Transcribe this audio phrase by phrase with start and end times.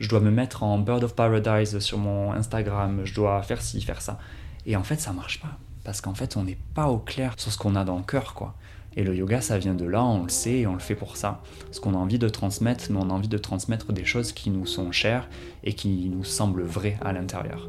[0.00, 3.80] je dois me mettre en Bird of Paradise sur mon Instagram, je dois faire ci,
[3.82, 4.18] faire ça.
[4.64, 5.58] Et en fait, ça marche pas.
[5.84, 8.34] Parce qu'en fait, on n'est pas au clair sur ce qu'on a dans le cœur,
[8.34, 8.54] quoi.
[8.96, 11.16] Et le yoga, ça vient de là, on le sait et on le fait pour
[11.16, 11.42] ça.
[11.70, 14.50] Ce qu'on a envie de transmettre, mais on a envie de transmettre des choses qui
[14.50, 15.28] nous sont chères
[15.64, 17.68] et qui nous semblent vraies à l'intérieur.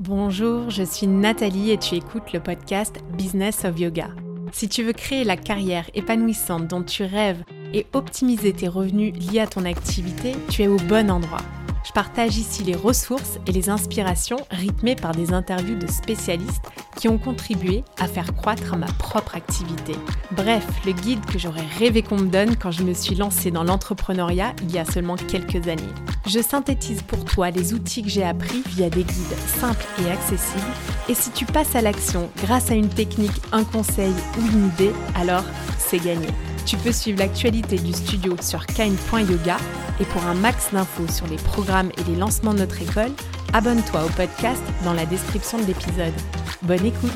[0.00, 4.08] Bonjour, je suis Nathalie et tu écoutes le podcast Business of Yoga.
[4.52, 7.42] Si tu veux créer la carrière épanouissante dont tu rêves
[7.72, 11.42] et optimiser tes revenus liés à ton activité, tu es au bon endroit.
[11.84, 16.64] Je partage ici les ressources et les inspirations rythmées par des interviews de spécialistes
[16.96, 19.92] qui ont contribué à faire croître ma propre activité.
[20.32, 23.64] Bref, le guide que j'aurais rêvé qu'on me donne quand je me suis lancée dans
[23.64, 25.82] l'entrepreneuriat il y a seulement quelques années.
[26.26, 30.72] Je synthétise pour toi les outils que j'ai appris via des guides simples et accessibles.
[31.08, 34.92] Et si tu passes à l'action grâce à une technique, un conseil ou une idée,
[35.14, 35.44] alors
[35.78, 36.28] c'est gagné.
[36.68, 39.56] Tu peux suivre l'actualité du studio sur kine.yoga
[40.00, 43.10] et pour un max d'infos sur les programmes et les lancements de notre école,
[43.54, 46.12] abonne-toi au podcast dans la description de l'épisode.
[46.60, 47.10] Bonne écoute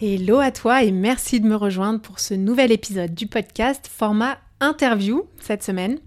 [0.00, 4.38] Hello à toi et merci de me rejoindre pour ce nouvel épisode du podcast format
[4.60, 5.98] interview cette semaine.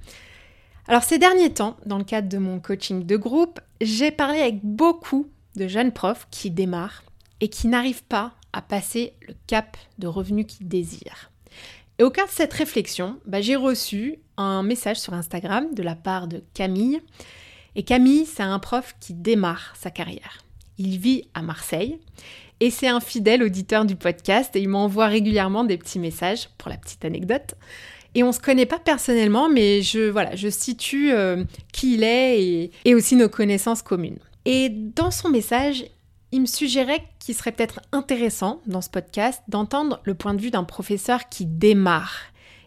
[0.88, 4.62] Alors ces derniers temps, dans le cadre de mon coaching de groupe, j'ai parlé avec
[4.64, 7.04] beaucoup de jeunes profs qui démarrent
[7.42, 11.30] et qui n'arrivent pas à passer le cap de revenus qu'ils désirent.
[12.00, 15.96] Et au cœur de cette réflexion, bah, j'ai reçu un message sur Instagram de la
[15.96, 17.02] part de Camille.
[17.76, 20.44] Et Camille, c'est un prof qui démarre sa carrière.
[20.78, 22.00] Il vit à Marseille
[22.62, 26.70] et c'est un fidèle auditeur du podcast et il m'envoie régulièrement des petits messages pour
[26.70, 27.56] la petite anecdote.
[28.14, 32.42] Et on se connaît pas personnellement, mais je, voilà, je situe euh, qui il est
[32.42, 34.20] et, et aussi nos connaissances communes.
[34.46, 35.86] Et dans son message,
[36.36, 40.52] il me suggérait qu'il serait peut-être intéressant dans ce podcast d'entendre le point de vue
[40.52, 42.24] d'un professeur qui démarre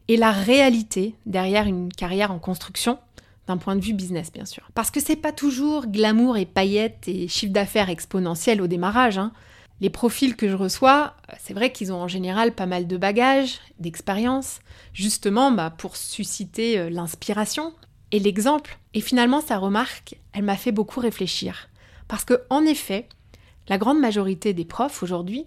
[0.08, 2.98] et la réalité derrière une carrière en construction
[3.46, 4.70] d'un point de vue business bien sûr.
[4.74, 9.18] Parce que c'est pas toujours glamour et paillettes et chiffre d'affaires exponentiel au démarrage.
[9.18, 9.32] Hein.
[9.82, 13.60] Les profils que je reçois, c'est vrai qu'ils ont en général pas mal de bagages,
[13.78, 14.60] d'expérience,
[14.94, 17.74] justement bah, pour susciter euh, l'inspiration
[18.12, 18.78] et l'exemple.
[18.94, 21.68] Et finalement, sa remarque, elle m'a fait beaucoup réfléchir.
[22.08, 23.06] Parce que effet,
[23.68, 25.46] la grande majorité des profs aujourd'hui,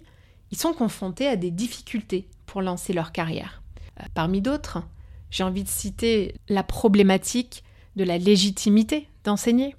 [0.50, 3.62] ils sont confrontés à des difficultés pour lancer leur carrière.
[4.00, 4.82] Euh, parmi d'autres,
[5.30, 7.64] j'ai envie de citer la problématique
[7.96, 9.74] de la légitimité d'enseigner,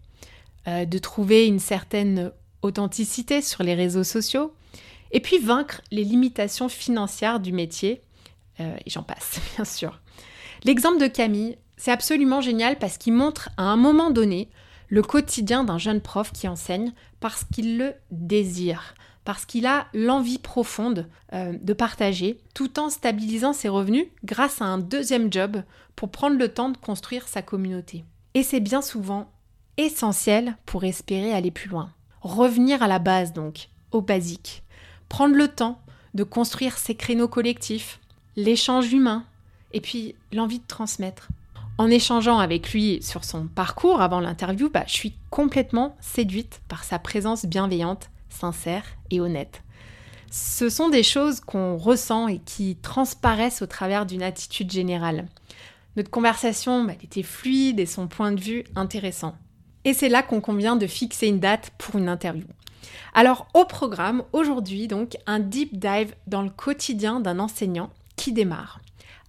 [0.68, 2.32] euh, de trouver une certaine
[2.62, 4.54] authenticité sur les réseaux sociaux,
[5.12, 8.02] et puis vaincre les limitations financières du métier,
[8.60, 10.00] euh, et j'en passe, bien sûr.
[10.64, 14.50] L'exemple de Camille, c'est absolument génial parce qu'il montre à un moment donné
[14.94, 18.94] le quotidien d'un jeune prof qui enseigne parce qu'il le désire,
[19.26, 24.66] parce qu'il a l'envie profonde euh, de partager, tout en stabilisant ses revenus grâce à
[24.66, 25.64] un deuxième job
[25.96, 28.06] pour prendre le temps de construire sa communauté.
[28.36, 29.32] Et c'est bien souvent
[29.78, 31.92] essentiel pour espérer aller plus loin.
[32.22, 34.62] Revenir à la base donc, au basique.
[35.10, 35.82] Prendre le temps
[36.14, 38.00] de construire ses créneaux collectifs,
[38.36, 39.26] l'échange humain,
[39.72, 41.30] et puis l'envie de transmettre.
[41.80, 46.84] En échangeant avec lui sur son parcours avant l'interview, bah, je suis complètement séduite par
[46.84, 49.64] sa présence bienveillante, sincère et honnête.
[50.30, 55.28] Ce sont des choses qu'on ressent et qui transparaissent au travers d'une attitude générale.
[55.96, 59.36] Notre conversation bah, était fluide et son point de vue intéressant.
[59.84, 62.46] Et c'est là qu'on convient de fixer une date pour une interview.
[63.16, 68.80] Alors au programme, aujourd'hui donc, un deep dive dans le quotidien d'un enseignant qui démarre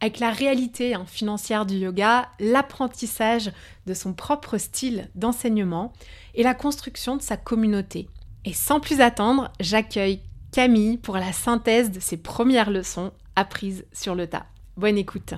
[0.04, 3.50] avec la réalité hein, financière du yoga, l'apprentissage
[3.87, 5.94] de son propre style d'enseignement
[6.34, 8.10] et la construction de sa communauté.
[8.44, 10.20] Et sans plus attendre, j'accueille
[10.53, 14.44] Camille pour la synthèse de ses premières leçons apprises sur le tas.
[14.76, 15.32] Bonne écoute.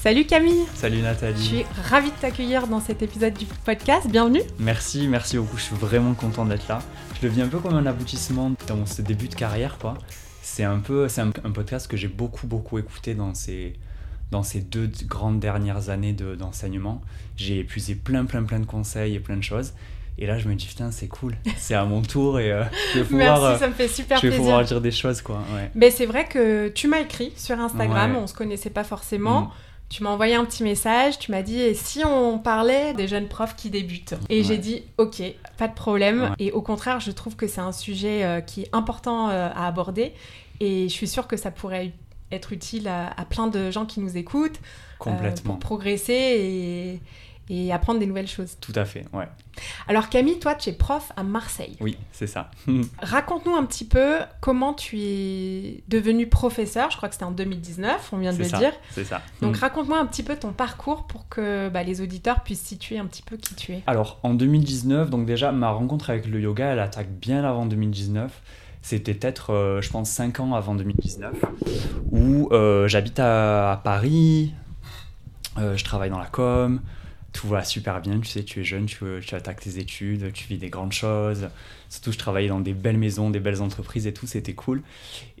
[0.00, 4.40] Salut Camille Salut Nathalie Je suis ravie de t'accueillir dans cet épisode du podcast, bienvenue
[4.58, 6.78] Merci, merci beaucoup, je suis vraiment content d'être là.
[7.20, 9.98] Je le vis un peu comme un aboutissement dans ce début de carrière, quoi.
[10.40, 13.74] C'est un peu, c'est un, un, podcast que j'ai beaucoup, beaucoup écouté dans ces,
[14.30, 17.00] dans ces deux grandes dernières années d'enseignement.
[17.36, 19.72] j'ai épuisé plein, plein, plein de conseils et plein de choses.
[20.20, 22.98] Et là, je me dis, putain, c'est cool, c'est à mon tour et euh, je
[22.98, 25.22] vais pouvoir, Merci, ça me fait super je vais pouvoir dire des choses.
[25.22, 25.42] quoi.
[25.74, 29.42] Mais c'est vrai que tu m'as écrit sur Instagram, on on se connaissait pas forcément.
[29.42, 29.50] Mm.
[29.90, 33.26] Tu m'as envoyé un petit message, tu m'as dit et si on parlait des jeunes
[33.26, 34.14] profs qui débutent?
[34.28, 35.22] Et j'ai dit ok,
[35.56, 36.34] pas de problème.
[36.38, 39.66] Et au contraire, je trouve que c'est un sujet euh, qui est important euh, à
[39.66, 40.12] aborder
[40.60, 41.92] et je suis sûre que ça pourrait
[42.32, 44.56] être utile à, plein de gens qui nous écoutent.
[44.56, 45.54] Euh, Complètement.
[45.54, 47.00] pour progresser et,
[47.50, 48.56] et apprendre des nouvelles choses.
[48.60, 49.26] Tout à fait, ouais.
[49.88, 51.76] Alors Camille, toi, tu es prof à Marseille.
[51.80, 52.50] Oui, c'est ça.
[53.02, 56.90] Raconte-nous un petit peu comment tu es devenu professeur.
[56.90, 58.72] Je crois que c'était en 2019, on vient de le ça, dire.
[58.90, 59.22] C'est ça.
[59.40, 63.06] Donc raconte-moi un petit peu ton parcours pour que bah, les auditeurs puissent situer un
[63.06, 63.82] petit peu qui tu es.
[63.86, 68.42] Alors en 2019, donc déjà ma rencontre avec le yoga, elle attaque bien avant 2019.
[68.82, 71.34] C'était peut-être, euh, je pense, 5 ans avant 2019,
[72.10, 74.54] où euh, j'habite à, à Paris,
[75.58, 76.80] euh, je travaille dans la com,
[77.32, 80.46] tout va super bien, tu sais, tu es jeune, tu, tu attaques tes études, tu
[80.48, 81.48] vis des grandes choses.
[81.88, 84.82] Surtout, je travaillais dans des belles maisons, des belles entreprises et tout, c'était cool.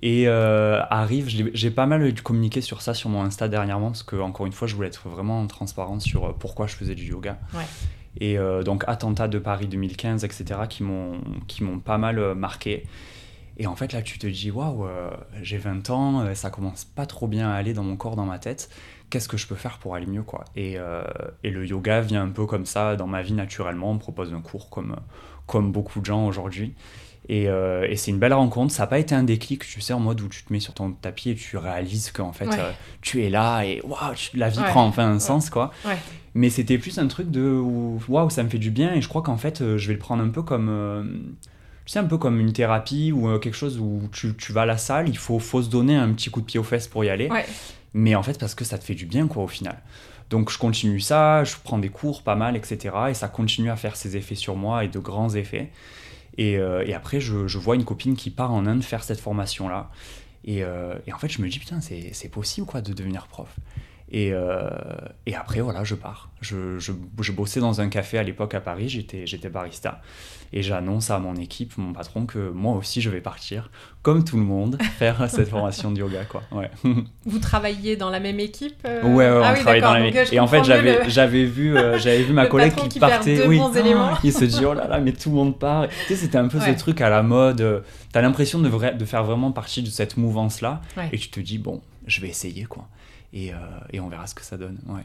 [0.02, 4.16] Et euh, arrive, j'ai pas mal communiqué sur ça sur mon Insta dernièrement, parce que,
[4.16, 7.38] encore une fois, je voulais être vraiment transparent sur pourquoi je faisais du yoga.
[7.54, 7.64] Ouais.
[8.20, 12.84] Et euh, donc, attentat de Paris 2015, etc., qui m'ont pas mal marqué.
[13.60, 15.10] Et en fait, là, tu te dis, waouh, euh,
[15.42, 18.24] j'ai 20 ans, euh, ça commence pas trop bien à aller dans mon corps, dans
[18.24, 18.70] ma tête.
[19.10, 20.44] Qu'est-ce que je peux faire pour aller mieux, quoi?
[20.54, 21.02] Et, euh,
[21.42, 23.90] et, le yoga vient un peu comme ça dans ma vie naturellement.
[23.90, 24.94] On me propose un cours comme,
[25.46, 26.74] comme beaucoup de gens aujourd'hui.
[27.30, 28.72] Et, euh, et c'est une belle rencontre.
[28.72, 30.72] Ça n'a pas été un déclic, tu sais, en mode où tu te mets sur
[30.74, 32.60] ton tapis et tu réalises qu'en fait, Ouais.
[32.60, 32.70] euh,
[33.02, 34.68] tu es là et waouh, la vie Ouais.
[34.68, 35.18] prend enfin un Ouais.
[35.20, 35.72] sens, quoi.
[36.34, 37.50] Mais c'était plus un truc de
[38.08, 40.22] waouh, ça me fait du bien et je crois qu'en fait, je vais le prendre
[40.22, 41.34] un peu comme.
[41.88, 44.62] Tu sais, un peu comme une thérapie ou euh, quelque chose où tu, tu vas
[44.62, 46.86] à la salle, il faut, faut se donner un petit coup de pied aux fesses
[46.86, 47.30] pour y aller.
[47.30, 47.46] Ouais.
[47.94, 49.80] Mais en fait, parce que ça te fait du bien, quoi, au final.
[50.28, 52.94] Donc, je continue ça, je prends des cours pas mal, etc.
[53.08, 55.70] Et ça continue à faire ses effets sur moi et de grands effets.
[56.36, 59.20] Et, euh, et après, je, je vois une copine qui part en Inde faire cette
[59.20, 59.90] formation-là.
[60.44, 63.28] Et, euh, et en fait, je me dis, putain, c'est c'est possible, quoi, de devenir
[63.28, 63.48] prof.
[64.10, 64.68] Et, euh,
[65.26, 66.30] et après, voilà, je pars.
[66.40, 70.00] Je, je, je bossais dans un café à l'époque à Paris, j'étais barista.
[70.50, 73.70] Et j'annonce à mon équipe, mon patron, que moi aussi, je vais partir,
[74.00, 76.42] comme tout le monde, faire cette formation de yoga, quoi.
[76.52, 76.70] Ouais.
[77.26, 80.10] Vous travailliez dans la même équipe euh Ouais, ouais, Ah on oui, travaillait dans la
[80.10, 82.98] Donc, je Et en fait, j'avais le- vu, euh, j'avais vu ma Le collègue qui,
[82.98, 83.36] perd partait.
[83.36, 83.58] deux oui.
[83.58, 84.12] bons éléments.
[84.24, 85.86] Il se dit, oh là là, mais tout le monde part.
[85.88, 86.72] Tu sais, c'était un peu Ouais.
[86.72, 87.60] ce truc à la mode.
[87.60, 87.80] euh,
[88.12, 90.80] T'as l'impression de, faire vraiment partie de cette mouvance-là.
[90.96, 91.10] Ouais.
[91.12, 92.88] Et tu te dis, bon, je vais essayer, quoi.
[93.32, 93.56] Et, euh,
[93.92, 94.78] et on verra ce que ça donne.
[94.88, 95.02] Ouais.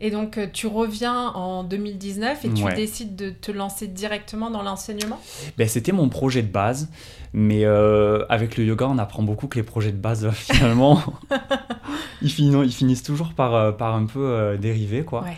[0.00, 2.74] Et donc, euh, tu reviens en 2019 et tu Ouais.
[2.74, 5.18] décides de te lancer directement dans l'enseignement?
[5.56, 6.88] Ben, c'était mon projet de base,
[7.32, 11.02] mais euh, avec le yoga, on apprend beaucoup que les projets de base, finalement,
[12.22, 15.22] ils, finis- ils finissent toujours par, par un peu euh, dériver, quoi.
[15.22, 15.36] Ouais.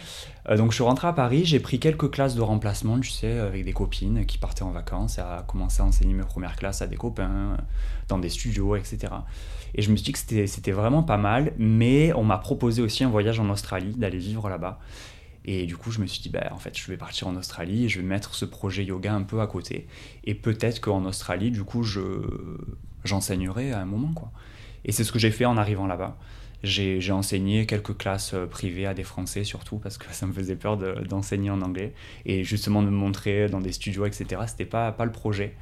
[0.50, 3.38] Euh, donc je suis rentré à Paris, j'ai pris quelques classes de remplacement, tu sais,
[3.38, 6.82] avec des copines qui partaient en vacances et à commencer à enseigner mes premières classes
[6.82, 7.56] à des copains,
[8.08, 8.98] dans des studios, etc.
[9.74, 12.82] Et je me suis dit que c'était- c'était vraiment pas mal, mais on m'a proposé
[12.82, 14.80] aussi un voyage en Australie, d'aller vivre là-bas.
[15.44, 17.84] Et du coup, je me suis dit, bah, en fait, je vais partir en Australie
[17.84, 19.86] et je vais mettre ce projet yoga un peu à côté.
[20.24, 22.00] Et peut-être qu'en Australie, du coup, je
[23.04, 24.30] j'enseignerai à un moment, quoi.
[24.84, 26.18] Et c'est ce que j'ai fait en arrivant là-bas.
[26.62, 30.56] J'ai enseigné quelques classes euh, privées à des Français surtout parce que ça me faisait
[30.56, 31.92] peur de- d'enseigner en anglais.
[32.26, 34.42] Et justement de me montrer dans des studios, etc.
[34.46, 35.54] C'était pas, pas le projet.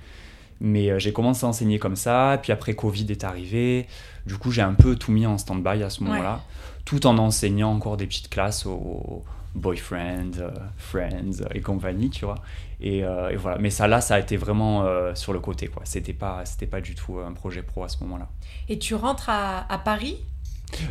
[0.60, 2.38] Mais euh, j'ai commencé à enseigner comme ça.
[2.42, 3.86] Puis après, Covid est arrivé.
[4.26, 6.42] Du coup, j'ai un peu tout mis en stand-by à ce moment-là.
[6.84, 9.22] Tout en enseignant encore des petites classes aux
[9.54, 12.36] boyfriends, euh, friends et compagnie, tu vois.
[12.80, 13.58] Et, euh, et voilà.
[13.58, 15.82] Mais ça, là, ça a été vraiment euh, sur le côté, quoi.
[15.84, 18.28] C'était pas, c'était pas du tout un projet pro à ce moment-là.
[18.68, 20.18] Et tu rentres à, à Paris?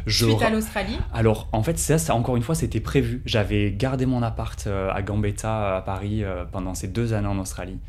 [0.06, 3.22] Je suite à l'Australie Alors, en fait, ça, ça, encore une fois, c'était prévu.
[3.26, 7.40] J'avais gardé mon appart euh, à Gambetta, à Paris, euh, pendant ces deux années en
[7.40, 7.80] Australie.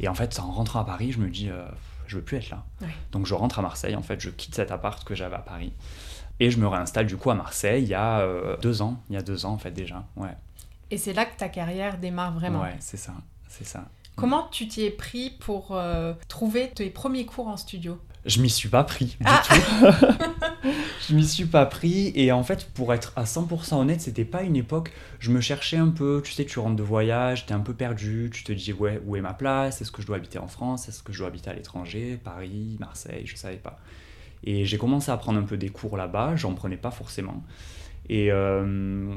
[0.00, 1.64] Et en fait, en rentrant à Paris, je me dis, euh,
[2.06, 2.64] je veux plus être là.
[2.82, 2.88] Ouais.
[3.12, 3.96] Donc, je rentre à Marseille.
[3.96, 5.72] En fait, je quitte cet appart que j'avais à Paris.
[6.38, 9.00] Et je me réinstalle du coup à Marseille il y a euh, deux ans.
[9.08, 10.04] Il y a deux ans, en fait, déjà.
[10.16, 10.36] Ouais,
[10.90, 12.60] Et c'est là que ta carrière démarre vraiment.
[12.60, 13.12] ouais c'est ça.
[13.48, 13.86] C'est ça.
[14.16, 17.98] Comment tu t'y es pris pour euh, trouver tes premiers cours en studio?
[18.26, 19.42] Je m'y suis pas pris du Ah.
[19.46, 20.68] tout.
[21.08, 24.42] je m'y suis pas pris et en fait pour être à 100% honnête, c'était pas
[24.42, 27.60] une époque, je me cherchais un peu, tu sais tu rentres de voyage, t'es un
[27.60, 30.38] peu perdu, tu te dis ouais, où est ma place, est-ce que je dois habiter
[30.40, 33.78] en France, est-ce que je dois habiter à l'étranger, Paris, Marseille, je savais pas.
[34.44, 37.44] Et j'ai commencé à prendre un peu des cours là-bas, j'en prenais pas forcément.
[38.08, 39.14] Et euh,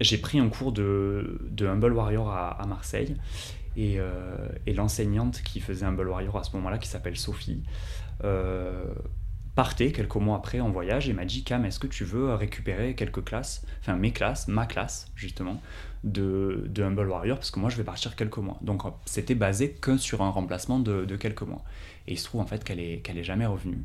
[0.00, 3.16] j'ai pris un cours de, de Humble Warrior à, à Marseille.
[3.76, 7.62] Et, euh, et l'enseignante qui faisait Humble Warrior à ce moment-là, qui s'appelle Sophie,
[9.54, 12.94] partait quelques mois après en voyage et m'a dit Cam, est-ce que tu veux récupérer
[12.94, 15.60] quelques classes, enfin mes classes, ma classe justement,
[16.04, 18.58] de, de Humble Warrior, parce que moi je vais partir quelques mois.
[18.62, 21.62] Donc c'était basé que sur un remplacement de, de quelques mois.
[22.06, 23.84] Et il se trouve en fait qu'elle est, qu'elle est jamais revenue.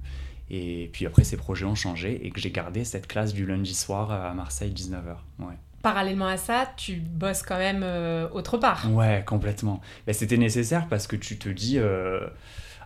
[0.49, 3.73] Et puis après, ces projets ont changé et que j'ai gardé cette classe du lundi
[3.73, 5.15] soir à Marseille, 19h.
[5.39, 5.55] Ouais.
[5.81, 8.91] Parallèlement à ça, tu bosses quand même euh, autre part.
[8.91, 9.81] Ouais, complètement.
[10.05, 12.27] Ben, C'était nécessaire parce que tu te dis, euh,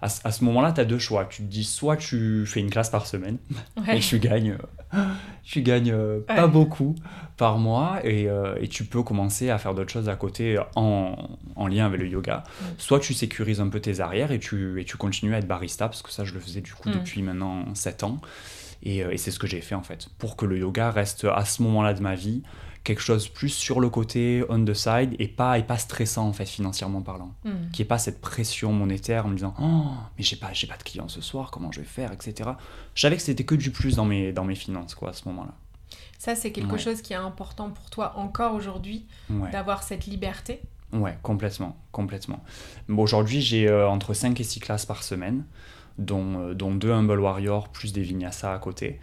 [0.02, 1.26] à, ce moment-là, tu as deux choix.
[1.26, 3.38] Tu te dis soit tu fais une classe par semaine
[3.92, 4.58] et tu gagnes,
[5.44, 6.96] tu gagnes euh, pas beaucoup
[7.38, 11.16] par mois et, euh, et, tu peux commencer à faire d'autres choses à côté en,
[11.56, 12.44] en, lien avec le yoga.
[12.78, 15.88] Soit tu sécurises un peu tes arrières et tu, et tu continues à être barista
[15.88, 16.94] parce que ça, je le faisais du coup mm.
[16.94, 18.20] depuis maintenant 7 ans.
[18.82, 21.44] Et, et c'est ce que j'ai fait en fait pour que le yoga reste à
[21.44, 22.44] ce moment-là de ma vie
[22.84, 26.34] quelque chose plus sur le côté, on the side, et pas, et pas stressant en
[26.34, 27.34] fait, financièrement parlant.
[27.44, 27.72] qui hmm.
[27.72, 30.84] Qui est pas cette pression monétaire en me disant Oh, mais j'ai pas, pas de
[30.84, 32.52] clients ce soir, comment je vais faire, etc.
[32.96, 35.28] Je savais que c'était que du plus dans mes, dans mes finances quoi, à ce
[35.30, 35.54] moment-là.
[36.18, 39.06] Ça, c'est quelque chose qui est important pour toi encore aujourd'hui,
[39.52, 42.44] d'avoir cette liberté Ouais, complètement, complètement.
[42.88, 45.46] Bon, aujourd'hui, j'ai euh, entre 5 et 6 classes par semaine,
[45.98, 49.00] dont, euh, dont deux Humble Warrior, plus des Vinyasa à côté.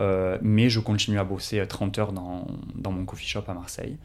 [0.00, 3.98] Euh, mais je continue à bosser 30 heures dans, dans mon coffee shop à Marseille.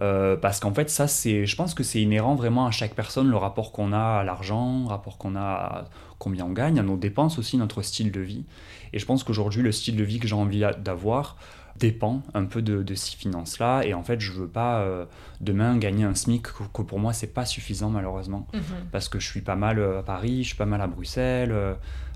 [0.00, 3.28] Euh, parce qu'en fait, ça, c'est, je pense que c'est inhérent vraiment à chaque personne,
[3.28, 5.84] le rapport qu'on a à l'argent, le rapport qu'on a à
[6.18, 8.44] combien on gagne, à nos dépenses aussi, notre style de vie.
[8.92, 11.36] Et je pense qu'aujourd'hui, le style de vie que j'ai envie d'avoir
[11.78, 13.82] dépend un peu de, de ces finances-là.
[13.84, 15.04] Et en fait, je veux pas euh,
[15.40, 18.46] demain gagner un SMIC que, pour moi, c'est pas suffisant, malheureusement.
[18.54, 18.62] Mhm.
[18.92, 21.52] Parce que je suis pas mal à Paris, je suis pas mal à Bruxelles.
[21.52, 21.74] Euh,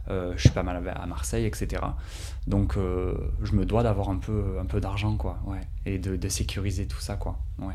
[0.09, 1.83] je suis pas mal à Marseille, etc.
[2.47, 6.17] Donc euh, je me dois d'avoir un peu, un peu d'argent, quoi, ouais, et de,
[6.17, 7.75] de, sécuriser tout ça, quoi, ouais.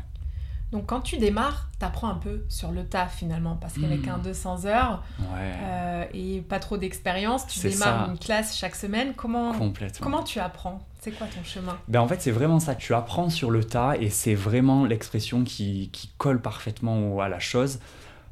[0.72, 4.16] Donc quand tu démarres, tu apprends un peu sur le taf finalement, parce qu'avec un
[4.16, 9.12] 200 heures euh, et pas trop d'expérience, tu démarres une classe chaque semaine.
[9.14, 9.52] Comment,
[10.00, 10.80] comment tu apprends?
[11.00, 11.76] C'est quoi ton chemin?
[11.88, 12.74] Ben En fait, c'est vraiment ça.
[12.74, 17.40] Tu apprends sur le tas et c'est vraiment l'expression qui, qui, colle parfaitement à la
[17.40, 17.80] chose.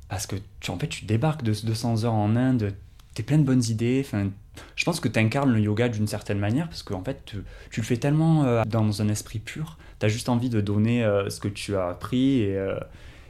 [0.08, 2.74] Parce que tu, en fait, tu débarques de 200 heures en Inde,
[3.14, 4.02] t'es plein de bonnes idées.
[4.04, 4.30] Enfin,
[4.76, 7.36] je pense que tu incarnes le yoga d'une certaine manière parce qu'en fait, tu,
[7.76, 9.78] le fais tellement euh, dans un esprit pur.
[9.98, 12.78] Tu as juste envie de donner euh, ce que tu as appris et, euh,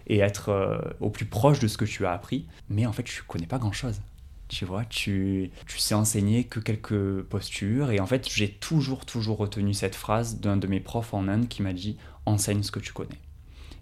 [0.07, 2.47] et être au plus proche de ce que tu as appris.
[2.69, 4.01] Mais en fait, tu connais pas grand-chose.
[4.49, 7.93] Tu vois, tu, tu sais enseigner que quelques postures.
[7.93, 11.47] Et en fait, j'ai toujours, toujours retenu cette phrase d'un de mes profs en Inde
[11.47, 11.97] qui m'a dit
[12.27, 13.21] enseigne ce que tu connais.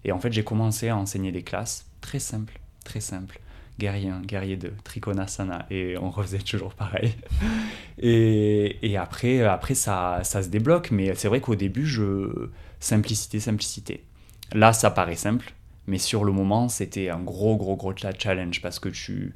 [0.05, 3.41] Et en fait, j'ai commencé à enseigner des classes très simples, très simples
[3.79, 7.15] guerrier guerrier de Trikonasana, et on refaisait toujours pareil.
[7.99, 12.49] et, et, après, après ça, ça se débloque, mais c'est vrai qu'au début, je...
[12.81, 14.05] simplicité, simplicité.
[14.53, 15.53] Là, ça paraît simple,
[15.87, 19.35] mais sur le moment, c'était un gros, gros, gros challenge parce que tu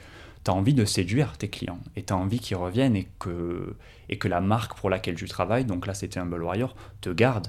[0.50, 3.76] as envie de séduire tes clients et tu as envie qu'ils reviennent et que,
[4.08, 7.48] et que la marque pour laquelle tu travailles, donc là c'était Humble Warrior, te garde.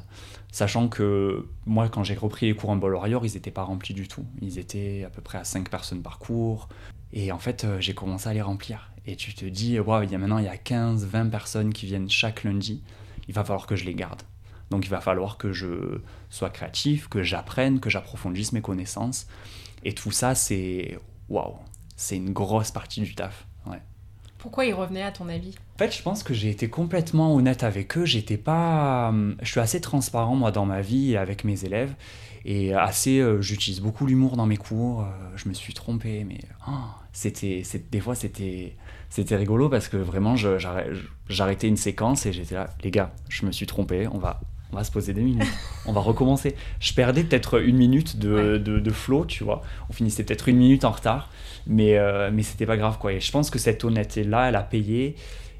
[0.53, 4.07] Sachant que moi, quand j'ai repris les cours Ball Warrior, ils n'étaient pas remplis du
[4.07, 4.23] tout.
[4.39, 6.69] Ils étaient à peu près à 5 personnes par cours.
[7.11, 8.91] Et en fait, euh, j'ai commencé à les remplir.
[9.07, 11.73] Et tu te dis, waouh, il y a maintenant il y a 15, 20 personnes
[11.73, 12.83] qui viennent chaque lundi.
[13.27, 14.21] Il va falloir que je les garde.
[14.69, 19.25] Donc il va falloir que je sois créatif, que j'apprenne, que j'approfondisse mes connaissances.
[19.83, 21.55] Et tout ça, c'est waouh,
[21.95, 23.45] c'est une grosse partie du taf.
[24.43, 25.55] Pourquoi ils revenaient à ton avis?
[25.75, 28.03] En fait, je pense que j'ai été complètement honnête avec eux.
[28.03, 31.95] J'étais pas, hum, je suis assez transparent moi dans ma vie avec mes élèves
[32.43, 35.03] et assez, euh, j'utilise beaucoup l'humour dans mes cours.
[35.03, 35.05] Euh,
[35.37, 36.71] je me suis trompé, mais oh,
[37.13, 38.75] c'était, des fois c'était,
[39.09, 43.53] c'était rigolo parce que vraiment, j'arrêtais une séquence et j'étais là, les gars, je me
[43.53, 44.09] suis trompé.
[44.09, 44.41] On va,
[44.73, 45.47] on va se poser des minutes,
[45.85, 46.55] on va recommencer.
[46.79, 49.61] Je perdais peut-être une minute de, de, flow, tu vois.
[49.89, 51.29] On finissait peut-être une minute en retard,
[51.67, 53.13] mais, euh, mais c'était pas grave, quoi.
[53.13, 55.15] Et je pense que cette honnêteté-là, elle a payé,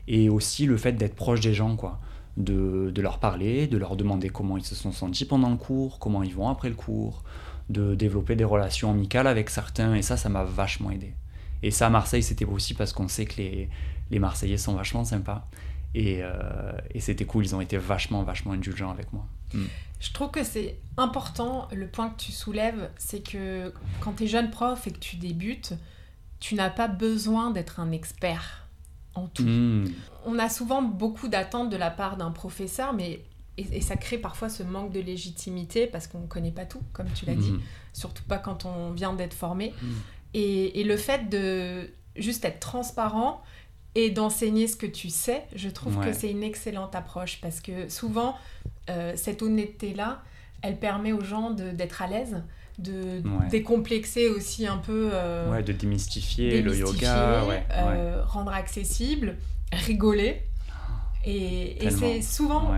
[0.07, 1.99] et aussi le fait d'être proche des gens, quoi.
[2.35, 5.99] De, de, leur parler, de leur demander comment ils se sont sentis pendant le cours,
[5.99, 7.23] comment ils vont après le cours,
[7.69, 11.13] de développer des relations amicales avec certains, et ça, ça m'a vachement aidé.
[11.61, 13.69] Et ça, à Marseille, c'était aussi parce qu'on sait que les,
[14.09, 15.47] les Marseillais sont vachement sympas.
[15.95, 19.25] Euh, et, c'était cool, ils ont été vachement, vachement indulgents avec moi.
[19.53, 19.65] Mm.
[19.99, 24.27] Je trouve que c'est important, le point que tu soulèves, c'est que quand tu es
[24.27, 25.73] jeune prof et que tu débutes,
[26.43, 28.67] tu n'as pas besoin d'être un expert
[29.15, 29.43] en tout.
[29.43, 29.93] Mm.
[30.25, 33.21] On a souvent beaucoup d'attentes de la part d'un professeur, mais
[33.57, 37.07] et, ça crée parfois ce manque de légitimité parce qu'on ne connaît pas tout, comme
[37.15, 37.61] tu l'as dit, mm.
[37.93, 39.73] surtout pas quand on vient d'être formé.
[40.33, 43.41] Et, et, le fait de juste être transparent,
[43.95, 47.87] et d'enseigner ce que tu sais, je trouve que c'est une excellente approche parce que
[47.89, 48.35] souvent,
[48.89, 50.23] euh, cette honnêteté-là,
[50.61, 52.43] elle permet aux gens d'être à l'aise,
[52.83, 55.09] de décomplexer aussi un peu.
[55.13, 59.37] Euh, ouais, de démystifier, le yoga, euh, rendre accessible,
[59.71, 60.43] rigoler.
[61.25, 62.73] Et, c'est souvent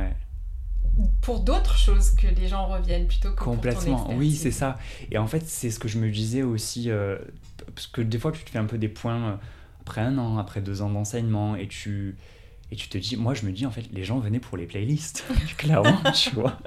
[1.22, 4.78] pour d'autres choses que les gens reviennent plutôt que Complètement, pour ton oui, c'est ça.
[5.12, 6.90] Et en fait, c'est ce que je me disais aussi,
[7.74, 9.40] parce que des fois, tu te fais un peu des points
[9.82, 12.16] après un an, après deux ans d'enseignement, et tu,
[12.72, 14.66] Et tu te dis, moi je me dis en fait, les gens venaient pour les
[14.66, 15.24] playlists,
[15.58, 16.58] clairement, tu vois.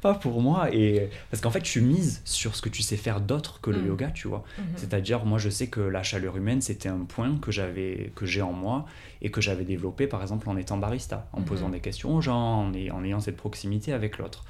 [0.00, 0.74] Pas pour moi.
[0.74, 3.80] Et parce qu'en fait, tu mises sur ce que tu sais faire d'autre que le
[3.80, 3.86] Mm.
[3.86, 4.44] yoga, tu vois.
[4.58, 4.64] Mhm.
[4.76, 8.42] C'est-à-dire, moi je sais que la chaleur humaine, c'était un point que j'avais, que j'ai
[8.42, 8.86] en moi
[9.22, 11.44] et que j'avais développé par exemple en étant barista, en Mhm.
[11.46, 14.44] posant des questions aux gens, en ayant cette proximité avec l'autre.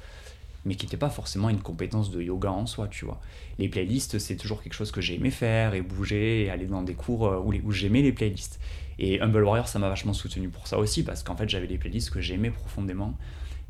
[0.65, 3.21] Mais qui n'était pas forcément une compétence de yoga en soi, tu vois.
[3.59, 6.81] Les playlists, c'est toujours quelque chose que j'ai aimé faire et bouger et aller dans
[6.81, 8.59] des cours euh, où, les- où j'aimais les playlists.
[8.97, 11.77] Et Humble Warrior, ça m'a vachement soutenu pour ça aussi, parce qu'en fait, j'avais des
[11.77, 13.15] playlists que j'aimais profondément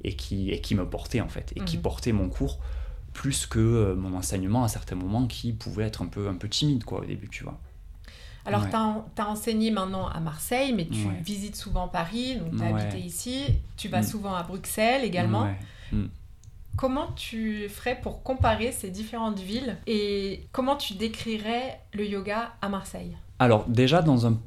[0.03, 1.81] et qui, et qui me portaient, en fait, et qui Mhm.
[1.83, 2.59] portaient mon cours
[3.11, 6.47] plus que euh, mon enseignement à certains moments qui pouvait être un peu, un peu
[6.47, 7.59] timide, quoi, au début, tu vois.
[8.45, 8.69] Alors, Ouais.
[8.69, 11.19] tu as, enseigné maintenant à Marseille, mais tu Ouais.
[11.23, 12.81] visites souvent Paris, donc tu as Ouais.
[12.83, 13.45] habité ici.
[13.75, 14.05] Tu vas Mm.
[14.05, 15.43] souvent à Bruxelles également.
[15.43, 15.55] Ouais.
[16.77, 22.67] Comment tu ferais pour comparer ces différentes villes et comment tu décrirais le yoga à
[22.67, 23.15] Marseille?
[23.39, 24.37] Alors, déjà, dans un...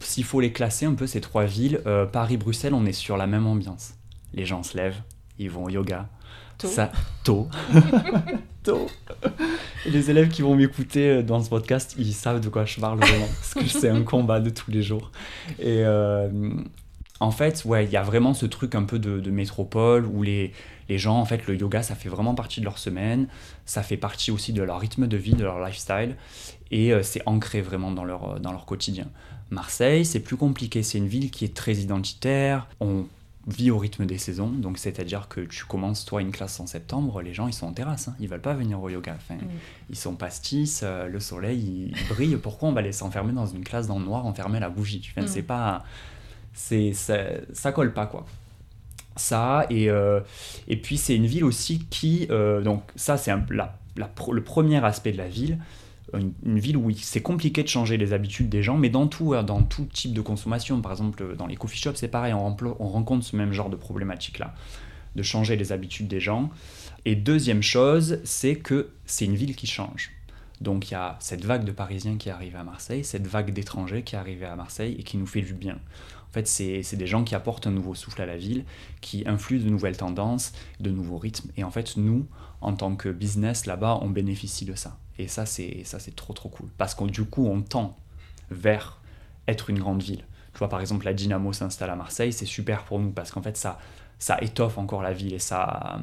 [0.00, 3.26] s'il faut les classer un peu, ces trois villes, euh, Paris-Bruxelles, on est sur la
[3.26, 3.94] même ambiance.
[4.34, 5.00] Les gens se lèvent,
[5.38, 6.08] ils vont au yoga.
[6.58, 6.68] Tôt.
[6.68, 6.92] Ça,
[7.24, 7.48] tôt.
[8.62, 8.86] tôt.
[9.86, 12.98] Les élèves qui vont m'écouter euh, dans ce podcast, ils savent de quoi je parle
[12.98, 13.26] vraiment.
[13.26, 15.10] Parce que c'est un combat de tous les jours.
[15.58, 16.28] Et euh,
[17.20, 20.22] en fait, ouais, il y a vraiment ce truc un peu de, de métropole où
[20.22, 20.52] les,
[20.88, 23.28] les gens, en fait, le yoga, ça fait vraiment partie de leur semaine.
[23.66, 26.16] Ça fait partie aussi de leur rythme de vie, de leur lifestyle.
[26.70, 29.06] Et euh, c'est ancré vraiment dans leur, dans leur quotidien.
[29.50, 30.82] Marseille, c'est plus compliqué.
[30.82, 32.68] C'est une ville qui est très identitaire.
[32.80, 33.04] On
[33.46, 34.48] vit au rythme des saisons.
[34.48, 37.72] Donc, c'est-à-dire que tu commences, toi, une classe en septembre, les gens, ils sont en
[37.72, 38.08] terrasse.
[38.08, 38.14] Hein.
[38.20, 39.16] Ils veulent pas venir au yoga.
[39.16, 39.38] Enfin.
[39.90, 42.36] Ils sont pastis, euh, le soleil, il, il brille.
[42.36, 45.06] Pourquoi on va les s'enfermer dans une classe dans le noir, enfermer la bougie?
[45.10, 45.28] Enfin, Mm.
[45.28, 45.84] C'est pas...
[46.52, 47.18] C'est, ça,
[47.52, 48.26] ça colle pas, quoi.
[49.16, 50.20] Ça, et, euh,
[50.68, 52.26] et puis c'est une ville aussi qui...
[52.30, 55.58] euh, donc ça, c'est la, le premier aspect de la ville.
[56.12, 59.44] Une, ville où c'est compliqué de changer les habitudes des gens, mais dans tout, hein,
[59.44, 60.80] dans tout type de consommation.
[60.80, 63.76] Par exemple, dans les coffee shops, c'est pareil, on, on rencontre ce même genre de
[63.76, 64.54] problématique-là,
[65.14, 66.50] de changer les habitudes des gens.
[67.04, 70.10] Et deuxième chose, c'est que c'est une ville qui change.
[70.60, 74.02] Donc il y a cette vague de Parisiens qui arrivent à Marseille, cette vague d'étrangers
[74.02, 75.78] qui arrivent à Marseille et qui nous fait du bien.
[76.30, 78.64] En fait, c'est des gens qui apportent un nouveau souffle à la ville,
[79.00, 81.50] qui influent de nouvelles tendances, de nouveaux rythmes.
[81.56, 82.26] Et en fait, nous,
[82.60, 84.96] en tant que business là-bas, on bénéficie de ça.
[85.18, 85.84] Et ça, c'est
[86.14, 86.68] trop trop cool.
[86.78, 87.98] Parce que du coup, on tend
[88.50, 89.00] vers
[89.48, 90.24] être une grande ville.
[90.52, 93.42] Tu vois, par exemple, la Dynamo s'installe à Marseille, c'est super pour nous parce qu'en
[93.42, 93.78] fait, ça,
[94.18, 96.00] ça étoffe encore la ville et ça,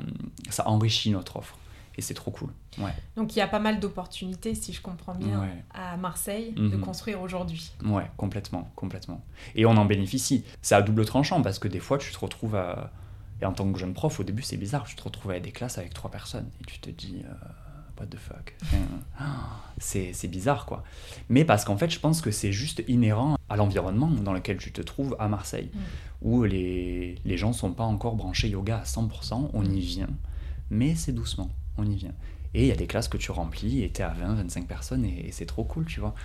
[0.50, 1.58] ça enrichit notre offre.
[1.98, 2.50] Et c'est trop cool.
[2.78, 2.92] Ouais.
[3.16, 5.64] Donc il y a pas mal d'opportunités, si je comprends bien, Ouais.
[5.74, 6.82] à Marseille de Mhm.
[6.82, 7.72] construire aujourd'hui.
[7.84, 9.24] Ouais, complètement, complètement.
[9.56, 10.44] Et on en bénéficie.
[10.62, 12.92] C'est à double tranchant parce que des fois, tu te retrouves à...
[13.42, 14.84] Et en tant que jeune prof, au début, c'est bizarre.
[14.86, 17.34] Tu te retrouves à des classes avec trois personnes et tu te dis, euh,
[18.00, 18.56] what the fuck.
[19.80, 20.84] C'est bizarre, quoi.
[21.30, 24.72] Mais parce qu'en fait, je pense que c'est juste inhérent à l'environnement dans lequel tu
[24.72, 25.80] te trouves à Marseille, Mm.
[26.24, 29.50] où les, les gens sont pas encore branchés yoga à 100%.
[29.54, 30.10] On y vient,
[30.72, 31.50] mais c'est doucement.
[31.78, 32.14] On y vient.
[32.54, 34.68] Et il y a des classes que tu remplis et tu es à 20, 25
[34.68, 36.16] personnes et, et c'est trop cool, tu vois.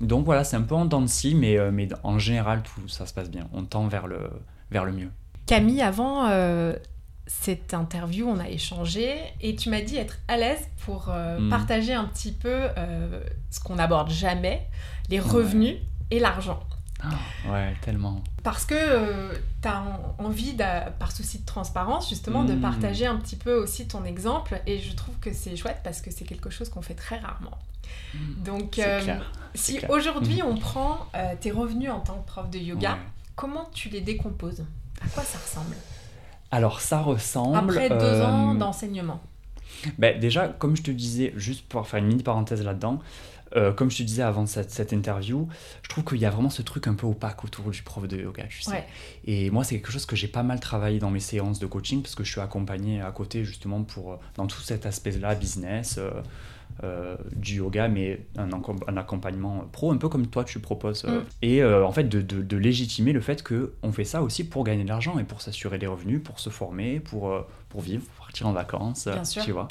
[0.00, 2.88] Donc voilà, c'est un peu en dents de scie, mais, euh, mais en général, tout
[2.88, 3.48] ça se passe bien.
[3.52, 4.30] On tend vers le,
[4.70, 5.10] vers le mieux.
[5.46, 6.74] Camille, avant euh,
[7.26, 11.50] cette interview, on a échangé et tu m'as dit être à l'aise pour euh, Mhm.
[11.50, 12.68] partager un petit peu
[13.50, 14.66] ce qu'on n'aborde jamais,
[15.08, 15.76] les revenus
[16.10, 16.60] et l'argent.
[17.02, 18.22] Ah, ouais, tellement.
[18.42, 19.32] Parce que
[19.62, 19.82] tu as
[20.18, 20.54] envie,
[20.98, 22.60] par souci de transparence, justement, de Mhm.
[22.60, 24.60] partager un petit peu aussi ton exemple.
[24.66, 27.56] Et je trouve que c'est chouette parce que c'est quelque chose qu'on fait très rarement.
[28.38, 29.32] Donc, C'est euh, clair.
[29.54, 32.98] si aujourd'hui on prend euh, tes revenus en tant que prof de yoga, Ouais.
[33.34, 34.64] comment tu les décomposes?
[35.02, 35.74] À quoi ça ressemble?
[36.50, 37.56] Alors ça ressemble.
[37.70, 39.20] Après deux euh, ans d'enseignement.
[39.98, 42.98] ben, déjà, comme je te disais, juste pour faire une mini parenthèse là-dedans,
[43.56, 45.48] euh, comme je te disais avant cette, cette interview,
[45.82, 48.16] je trouve qu'il y a vraiment ce truc un peu opaque autour du prof de
[48.18, 48.70] yoga, tu sais.
[48.70, 48.86] Ouais.
[49.24, 52.02] Et moi, c'est quelque chose que j'ai pas mal travaillé dans mes séances de coaching
[52.02, 55.96] parce que je suis accompagné à côté justement pour euh, dans tout cet aspect-là, business,
[55.98, 56.10] euh,
[56.84, 58.48] euh, du yoga, mais un,
[58.96, 61.04] accompagnement pro, un peu comme toi tu proposes.
[61.06, 61.20] euh.
[61.20, 61.24] Mm.
[61.42, 64.64] Et euh, en fait, de, de- de légitimer le fait qu'on fait ça aussi pour
[64.64, 67.32] gagner de l'argent et pour s'assurer des revenus, pour se former, pour,
[67.68, 69.42] pour vivre, pour partir en vacances, Bien sûr.
[69.44, 69.68] tu vois.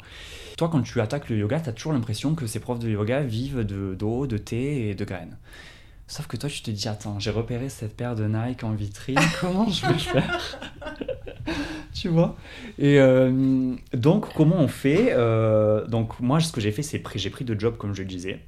[0.56, 3.20] Toi, quand tu attaques le yoga, tu as toujours l'impression que ces profs de yoga
[3.22, 5.36] vivent de- d'eau, de thé et de graines.
[6.10, 9.16] Sauf que toi, tu te dis, attends, j'ai repéré cette paire de Nike en vitrine,
[9.40, 10.58] comment je vais faire
[11.94, 12.36] Tu vois
[12.80, 17.20] Et euh, donc, comment on fait Euh, Donc, moi, ce que j'ai fait, c'est pris,
[17.20, 18.40] j'ai pris de jobs, comme je le disais.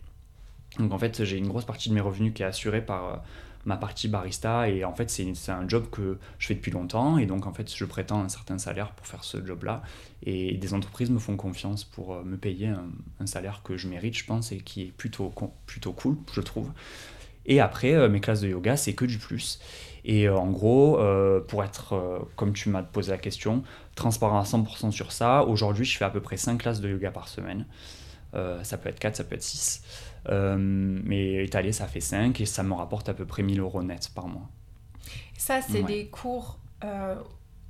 [0.81, 3.16] Donc, en fait, j'ai une grosse partie de mes revenus qui est assurée par euh,
[3.64, 4.68] ma partie barista.
[4.68, 7.16] Et en fait, c'est c'est un job que je fais depuis longtemps.
[7.16, 9.83] Et donc, en fait, je prétends un certain salaire pour faire ce job-là.
[10.27, 12.87] Et des entreprises me font confiance pour me payer un,
[13.20, 15.33] un salaire que je mérite, je pense, et qui est plutôt,
[15.66, 16.68] plutôt cool, je trouve.
[17.47, 19.61] Et après, euh, mes classes de yoga, c'est que du plus.
[20.05, 20.99] Et en gros,
[21.47, 23.63] pour être, comme tu m'as posé la question,
[23.95, 27.13] transparent à 100% sur ça, aujourd'hui je fais à peu près 5 classes de yoga
[27.13, 27.67] par semaine.
[28.33, 29.85] ça peut être 4, ça peut être 6.
[30.29, 34.11] mais étalé, ça fait 5 et ça me rapporte à peu près 1000 euros net
[34.13, 34.49] par mois.
[35.39, 36.59] Ça, c'est des cours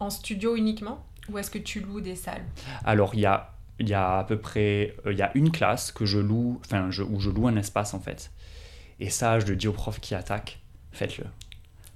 [0.01, 2.45] en studio uniquement ou est-ce que tu loues des salles?
[2.85, 6.05] Alors, il y a, y a à peu près il y a une classe que
[6.05, 8.31] je loue, enfin, je, où je loue un espace en fait.
[9.00, 10.61] Et ça, je le dis aux profs qui attaquent,
[10.92, 11.24] faites-le.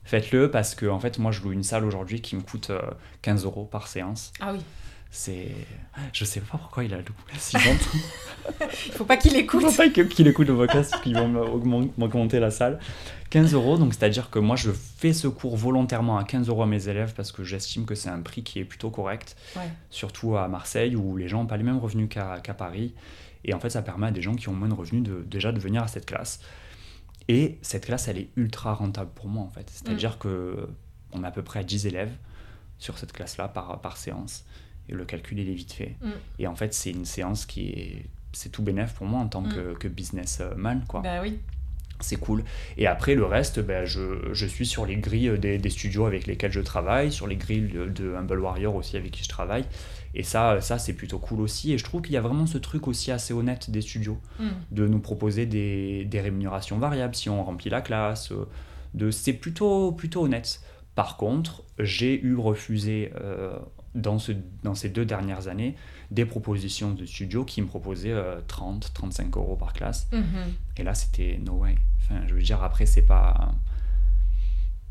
[0.05, 2.71] Faites-le parce que en fait, moi, je loue une salle aujourd'hui qui me coûte
[3.23, 4.33] 15 euros par séance.
[4.41, 4.61] Ah oui.
[5.11, 5.53] C'est.
[6.13, 7.57] Je sais pas pourquoi il a loue si
[8.87, 9.63] Il faut pas qu'il écoute.
[9.63, 12.79] Il faut pas qu'il écoute le podcast parce qu'ils vont m'augmenter la salle.
[13.31, 16.67] 15 euros, donc c'est-à-dire que moi je fais ce cours volontairement à 15 euros à
[16.67, 19.37] mes élèves parce que j'estime que c'est un prix qui est plutôt correct,
[19.91, 22.95] surtout à Marseille où les gens n'ont pas les mêmes revenus qu'à Paris.
[23.45, 25.53] Et en fait, ça permet à des gens qui ont moins de revenus de, déjà
[25.53, 26.41] de venir à cette classe.
[27.29, 29.69] Et cette classe, elle est ultra rentable pour moi en fait.
[29.71, 30.19] C'est-à-dire mm.
[30.19, 30.69] que
[31.13, 32.13] on a à peu près 10 élèves
[32.79, 34.45] sur cette classe-là par, par séance.
[34.89, 35.97] Et le calcul, il est vite fait.
[36.01, 36.11] Mm.
[36.39, 38.07] Et en fait, c'est une séance qui est.
[38.33, 39.55] C'est tout bénéf pour moi en tant mm.
[39.55, 40.85] que, que businessman.
[40.87, 41.01] Quoi.
[41.01, 41.41] Bah oui
[42.01, 42.45] c'est cool.
[42.77, 46.27] Et après, le reste, ben, je, je, suis sur les grilles des, des, studios avec
[46.27, 49.65] lesquels je travaille, sur les grilles de, Humble Warrior aussi avec qui je travaille.
[50.15, 51.73] Et ça, ça c'est plutôt cool aussi.
[51.73, 54.49] Et je trouve qu'il y a vraiment ce truc aussi assez honnête des studios, hmm.
[54.71, 58.33] de nous proposer des, des, rémunérations variables si on remplit la classe.
[58.95, 60.61] De, c'est plutôt, plutôt honnête.
[60.95, 63.59] Par contre, j'ai eu refusé euh,
[63.95, 64.33] dans, ce,
[64.63, 65.77] dans ces deux dernières années
[66.11, 68.15] des propositions de studios qui me proposaient
[68.47, 70.09] 30, euh, 35 euros par classe.
[70.13, 70.55] Mhm.
[70.77, 71.77] Et là, c'était no way.
[72.03, 73.55] Enfin, je veux dire, après, c'est pas.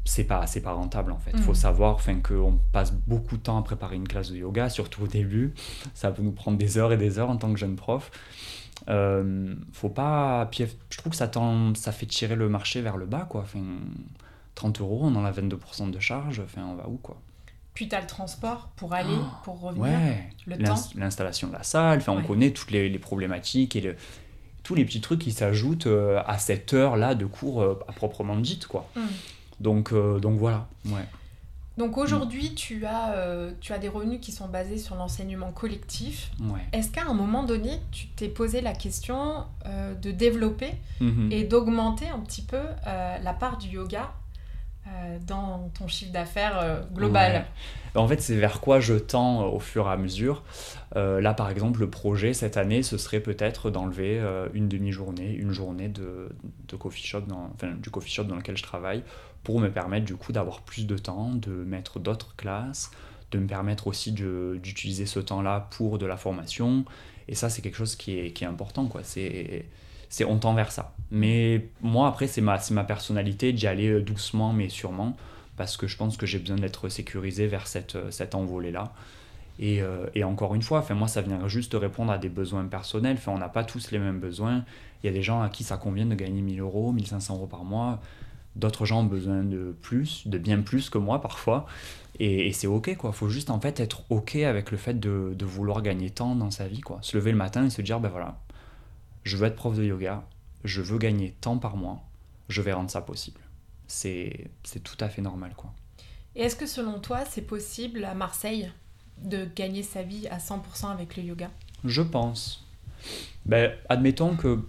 [0.07, 1.31] C'est pas, pas rentable en fait.
[1.33, 1.55] Il faut mhm.
[1.55, 5.55] savoir qu'on passe beaucoup de temps à préparer une classe de yoga, surtout au début.
[5.95, 8.11] Ça peut nous prendre des heures et des heures en tant que jeune prof.
[8.87, 10.47] Euh, faut pas.
[10.51, 13.41] Puis, je trouve que ça, tend, ça fait tirer le marché vers le bas quoi.
[13.41, 13.63] Enfin,
[14.53, 16.39] 30 euros, on en a 22% de charge.
[16.39, 17.19] Enfin, on va où quoi?
[17.75, 20.29] Puis tu as le transport pour aller, oh, pour revenir, ouais.
[20.47, 20.81] le temps.
[20.95, 23.95] L'installation de la salle, enfin, on connaît toutes les, les problématiques et le,
[24.63, 28.37] tous les petits trucs qui s'ajoutent euh, à cette heure-là de cours euh, à proprement
[28.37, 28.65] dite.
[28.65, 28.89] Quoi.
[28.95, 29.01] Mm.
[29.59, 30.67] Donc, euh, donc voilà.
[30.85, 31.05] Ouais.
[31.77, 32.55] Donc aujourd'hui, mm.
[32.55, 33.13] tu, as,
[33.59, 36.31] tu as des revenus qui sont basés sur l'enseignement collectif.
[36.39, 36.61] Ouais.
[36.71, 39.43] Est-ce qu'à un moment donné, tu t'es posé la question
[40.01, 41.31] de développer mm-hmm.
[41.31, 44.13] et d'augmenter un petit peu la part du yoga
[45.25, 47.45] dans ton chiffre d'affaires euh, global
[47.95, 50.43] En fait, c'est vers quoi je tends euh, au fur et à mesure.
[50.95, 54.21] là, par exemple, le projet cette année, ce serait peut-être d'enlever
[54.53, 56.29] une demi-journée, une journée de,
[56.67, 59.03] de coffee shop dans, enfin, du coffee shop dans lequel je travaille
[59.43, 62.91] pour me permettre du coup d'avoir plus de temps, de mettre d'autres classes,
[63.31, 66.85] de me permettre aussi d'utiliser ce temps-là pour de la formation.
[67.27, 68.87] Et ça, c'est quelque chose qui est, qui est important.
[68.87, 69.01] Quoi.
[69.03, 69.65] C'est
[70.09, 70.93] c'est on tend vers ça.
[71.11, 75.15] Mais moi, après, c'est ma, ma personnalité d'y aller euh, doucement mais sûrement,
[75.57, 78.93] parce que je pense que j'ai besoin d'être sécurisé vers cette, euh, cette envolée-là.
[79.57, 83.17] Et, euh, et, encore une fois, moi, ça vient juste répondre à des besoins personnels.
[83.27, 84.65] On n'a pas tous les mêmes besoins.
[85.01, 87.47] Il y a des gens à qui ça convient de gagner 1000 euros, 1500 euros
[87.47, 88.01] par mois.
[88.57, 91.65] D'autres gens ont besoin de plus, de bien plus que moi parfois.
[92.19, 93.11] Et, c'est ok, quoi.
[93.11, 96.51] faut juste en fait être ok avec le fait de, de, vouloir gagner tant dans
[96.51, 96.99] sa vie, quoi.
[97.01, 98.37] Se lever le matin et se dire, ben voilà,
[99.25, 100.23] je veux être prof de yoga,
[100.63, 102.01] je veux gagner tant par mois,
[102.47, 103.41] je vais rendre ça possible.
[103.87, 104.49] C'est
[104.83, 105.53] tout à fait normal.
[105.57, 105.73] quoi.
[106.35, 108.71] Et est-ce que selon toi, c'est possible à Marseille
[109.17, 111.49] de gagner sa vie à 100% avec le yoga?
[111.83, 112.65] Je pense.
[113.45, 114.59] Ben, admettons que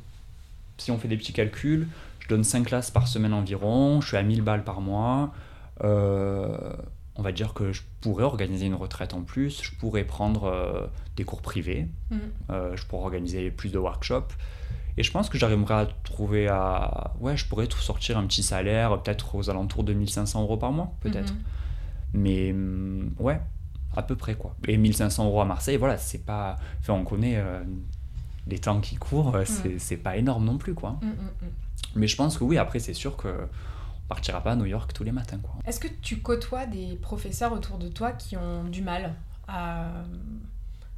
[0.79, 1.89] si on fait des petits calculs,
[2.21, 5.33] je donne 5 classes par semaine environ, je suis à 1000 balles par mois.
[5.85, 6.73] Euh,
[7.19, 10.87] on va dire que je pourrais organiser une retraite en plus, je pourrais prendre euh,
[11.17, 12.17] des cours privés, mm.
[12.51, 14.35] euh, je pourrais organiser plus de workshops.
[14.99, 17.13] Et je pense que j'arriverai à trouver à.
[17.21, 20.95] Ouais, je pourrais sortir un petit salaire, peut-être aux alentours de 1500 euros par mois,
[21.01, 21.35] peut-être.
[21.35, 22.15] Mm-hmm.
[22.15, 23.41] Mais mm, ouais,
[23.95, 24.55] à peu près quoi.
[24.67, 26.57] Et 1500 euros à Marseille, voilà, c'est pas.
[26.81, 27.63] Enfin, on connaît euh,
[28.47, 29.79] les temps qui courent, mm.
[29.79, 30.99] c'est pas énorme non plus quoi.
[31.95, 33.47] Mais je pense que oui, après, c'est sûr que
[34.09, 35.39] partira pas à New York tous les matins.
[35.39, 35.55] Quoi.
[35.65, 39.15] Est-ce que tu côtoies des professeurs autour de toi qui ont du mal
[39.49, 39.89] à,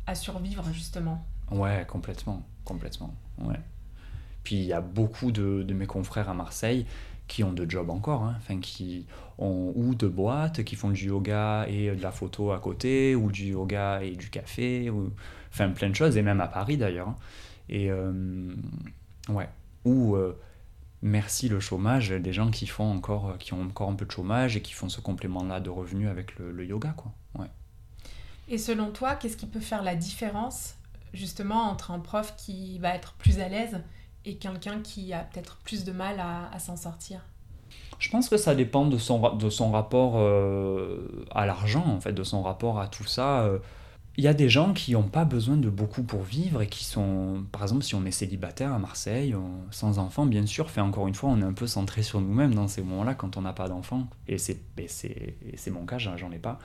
[0.06, 1.24] à survivre justement?
[1.50, 3.14] Ouais, complètement, complètement.
[3.38, 3.60] Ouais.
[4.44, 6.86] Puis il y a beaucoup de, de, mes confrères à Marseille
[7.26, 8.34] qui ont de jobs encore, hein.
[8.38, 9.06] enfin qui
[9.38, 13.30] ont ou de boîtes, qui font du yoga et de la photo à côté, ou
[13.30, 15.12] du yoga et du café, ou
[15.50, 17.08] enfin plein de choses, et même à Paris d'ailleurs.
[17.08, 17.16] Hein.
[17.68, 18.54] Et euh,
[19.28, 19.48] ouais,
[19.84, 20.38] ou euh,
[21.02, 24.56] merci le chômage, des gens qui font encore, qui ont encore un peu de chômage
[24.56, 27.12] et qui font ce complément-là de revenus avec le, yoga, quoi.
[27.38, 27.50] Ouais.
[28.48, 30.74] Et selon toi, qu'est-ce qui peut faire la différence
[31.14, 33.82] justement entre un prof qui va être plus à l'aise
[34.24, 37.20] et quelqu'un qui a peut-être plus de mal à, s'en sortir?
[37.98, 42.12] Je pense que ça dépend de son, de son rapport euh, à l'argent, en fait,
[42.12, 43.42] de son rapport à tout ça.
[43.42, 43.58] Euh.
[44.18, 46.84] Il y a des gens qui n'ont pas besoin de beaucoup pour vivre et qui
[46.84, 49.32] sont, par exemple, si on est célibataire à Marseille,
[49.70, 52.52] sans enfant, bien sûr, fait encore une fois, on est un peu centré sur nous-mêmes
[52.52, 54.08] dans ces moments-là quand on n'a pas d'enfant.
[54.26, 54.58] Et c'est
[55.70, 56.58] mon cas, j'en ai pas.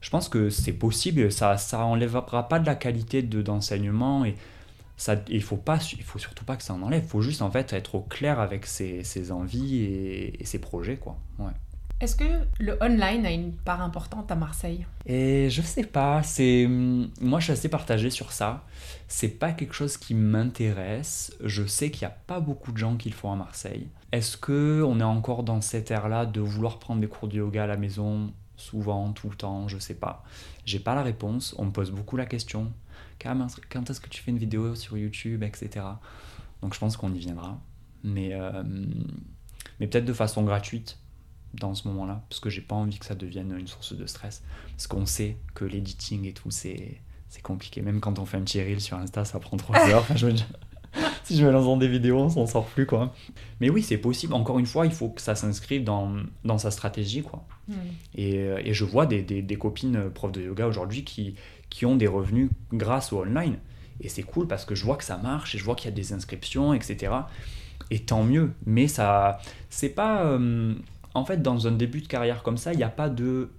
[0.00, 1.86] Je pense que c'est possible, ça ça
[2.48, 4.34] pas de la qualité d'enseignement et
[4.96, 5.62] ça, il faut
[6.04, 7.04] faut surtout pas que ça en enlève.
[7.04, 10.96] Il faut juste en fait être au clair avec ses, ses envies et, ses projets,
[10.96, 11.18] quoi.
[11.38, 11.52] Ouais.
[12.00, 14.86] Est-ce que le online a une part importante à Marseille?
[15.04, 16.22] Et je sais pas.
[16.22, 18.64] C'est moi, je suis assez partagé sur ça.
[19.08, 21.36] C'est pas quelque chose qui m'intéresse.
[21.42, 23.88] Je sais qu'il y a pas beaucoup de gens qui le font à Marseille.
[24.12, 27.64] Est-ce que on est encore dans cette ère-là de vouloir prendre des cours de yoga
[27.64, 29.66] à la maison souvent, tout le temps?
[29.66, 30.24] Je sais pas.
[30.64, 31.54] J'ai pas la réponse.
[31.58, 32.72] On me pose beaucoup la question
[33.18, 35.84] quand est-ce que tu fais une vidéo sur YouTube, etc.
[36.62, 37.60] Donc je pense qu'on y viendra.
[38.04, 38.62] Mais, euh,
[39.80, 40.98] mais peut-être de façon gratuite
[41.54, 44.42] dans ce moment-là, parce que j'ai pas envie que ça devienne une source de stress.
[44.70, 47.82] Parce qu'on sait que l'editing et tout, c'est, c'est compliqué.
[47.82, 50.06] Même quand on fait un petit reel sur Insta, ça prend 3 heures.
[51.24, 53.14] si je me lance dans des vidéos, on s'en sort plus, quoi.
[53.60, 54.34] Mais oui, c'est possible.
[54.34, 56.12] Encore une fois, il faut que ça s'inscrive dans,
[56.44, 57.44] dans sa stratégie, quoi.
[57.68, 57.74] Hmm.
[58.14, 61.34] Et, euh, et, je vois des, des, des, copines profs de yoga aujourd'hui qui,
[61.70, 63.58] qui ont des revenus grâce au online.
[64.00, 65.92] Et c'est cool parce que je vois que ça marche et je vois qu'il y
[65.92, 67.12] a des inscriptions, etc.
[67.90, 68.52] Et tant mieux.
[68.64, 69.38] Mais ça,
[69.70, 70.24] c'est pas.
[70.24, 70.74] Euh,
[71.18, 73.50] en fait, dans un début de carrière comme ça, il n'y a pas de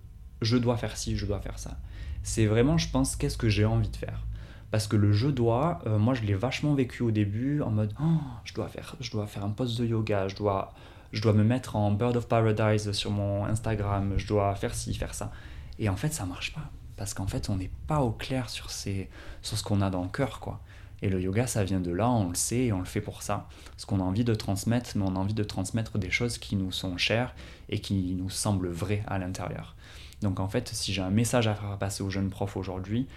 [0.42, 1.78] je dois faire ci, je dois faire ça.
[2.24, 4.26] C'est vraiment, je pense, qu'est-ce que j'ai envie de faire.
[4.72, 7.94] Parce que le je dois, euh, moi je l'ai vachement vécu au début en mode
[8.02, 8.06] oh,
[8.46, 10.74] je, dois faire, je dois faire un post de yoga, je dois,
[11.12, 14.94] je dois me mettre en Bird of Paradise sur mon Instagram, je dois faire ci,
[14.94, 15.32] faire ça.
[15.80, 16.70] Et en fait, ça marche pas
[17.00, 19.10] parce qu'en fait on n'est pas au clair sur, ces,
[19.42, 20.60] sur ce qu'on a dans le cœur quoi.
[21.02, 23.22] Et le yoga ça vient de là, on le sait et on le fait pour
[23.22, 23.48] ça.
[23.78, 26.56] Ce qu'on a envie de transmettre, mais on a envie de transmettre des choses qui
[26.56, 27.34] nous sont chères
[27.70, 29.76] et qui nous semblent vraies à l'intérieur.
[30.22, 33.08] Donc en fait si j'ai un message à faire passer aux jeunes profs aujourd'hui,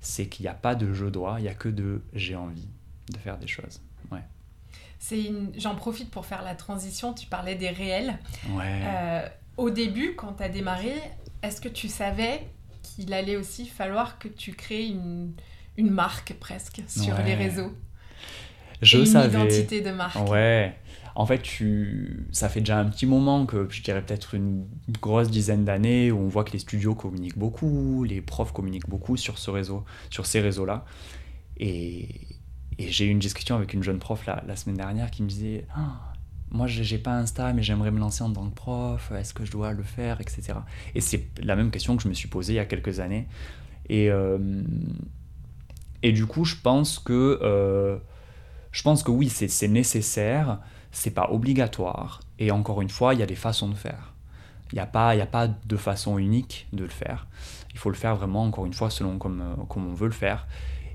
[0.00, 2.68] c'est qu'il n'y a pas de je dois, il n'y a que de j'ai envie
[3.10, 3.80] de faire des choses.
[4.10, 4.22] Ouais.
[4.98, 8.18] C'est J'en profite pour faire la transition, tu parlais des réels.
[8.50, 8.82] Ouais.
[8.84, 10.94] Euh, au début, quand tu as démarré,
[11.42, 12.48] est-ce que tu savais
[12.98, 15.32] il allait aussi falloir que tu crées une,
[15.78, 17.72] une marque presque sur les réseaux.
[18.82, 19.28] Je une savais.
[19.28, 20.28] identité de marque.
[20.28, 20.74] Ouais.
[21.14, 22.26] En fait, tu...
[22.30, 24.66] ça fait déjà un petit moment que je dirais peut-être une
[25.00, 29.16] grosse dizaine d'années où on voit que les studios communiquent beaucoup, les profs communiquent beaucoup
[29.16, 30.84] sur ce réseau, sur ces réseaux-là.
[31.56, 32.08] Et,
[32.78, 35.28] et j'ai eu une discussion avec une jeune prof la, la semaine dernière qui me
[35.28, 36.12] disait ah,
[36.50, 39.50] moi j'ai pas Insta mais j'aimerais me lancer en tant que prof, est-ce que je
[39.50, 40.54] dois le faire, etc.
[40.94, 43.26] Et c'est la même question que je me suis posée il y a quelques années.
[43.88, 44.38] Et, euh,
[46.02, 47.98] et du coup je pense que, euh,
[48.72, 50.58] je pense que oui c'est nécessaire,
[50.92, 54.12] c'est pas obligatoire, et encore une fois il y a des façons de faire.
[54.72, 57.26] Il n'y a, pas, a pas de façon unique de le faire.
[57.72, 60.12] Il faut le faire vraiment, encore une fois, selon comme, euh, comme on veut le
[60.12, 60.46] faire.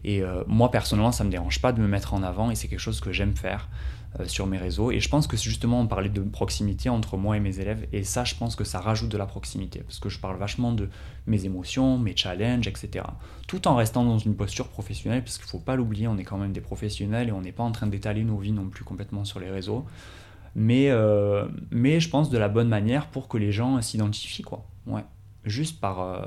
[0.04, 2.68] Et moi, personnellement, ça ne me dérange pas de me mettre en avant et c'est
[2.68, 3.70] quelque chose que j'aime faire.
[4.20, 4.92] Euh, sur mes réseaux.
[4.92, 7.88] Et je pense que justement, on parlait de proximité entre moi et mes élèves.
[7.94, 9.80] Et ça, je pense que ça rajoute de la proximité.
[9.80, 10.88] Parce que je parle vachement de
[11.26, 13.06] mes émotions, mes challenges, etc.
[13.48, 15.24] Tout en restant dans une posture professionnelle.
[15.24, 17.52] Parce qu'il ne faut pas l'oublier, on est quand même des professionnels et on n'est
[17.52, 19.84] pas en train d'étaler nos vies non plus complètement sur les réseaux.
[20.54, 24.44] Mais, euh, mais je pense de la bonne manière pour que les gens s'identifient.
[24.44, 24.64] quoi.
[24.86, 25.06] Ouais.
[25.44, 26.22] Juste par, euh,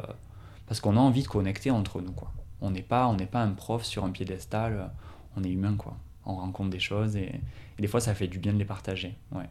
[0.66, 2.12] parce qu'on a envie de connecter entre nous.
[2.12, 2.33] quoi.
[2.61, 4.90] On n'est pas, on pas un prof sur un piédestal.
[5.37, 5.77] On est humain.
[5.77, 5.96] quoi
[6.27, 7.41] on rencontre des choses et,
[7.79, 9.15] des fois ça fait du bien de les partager.
[9.33, 9.49] Ouais.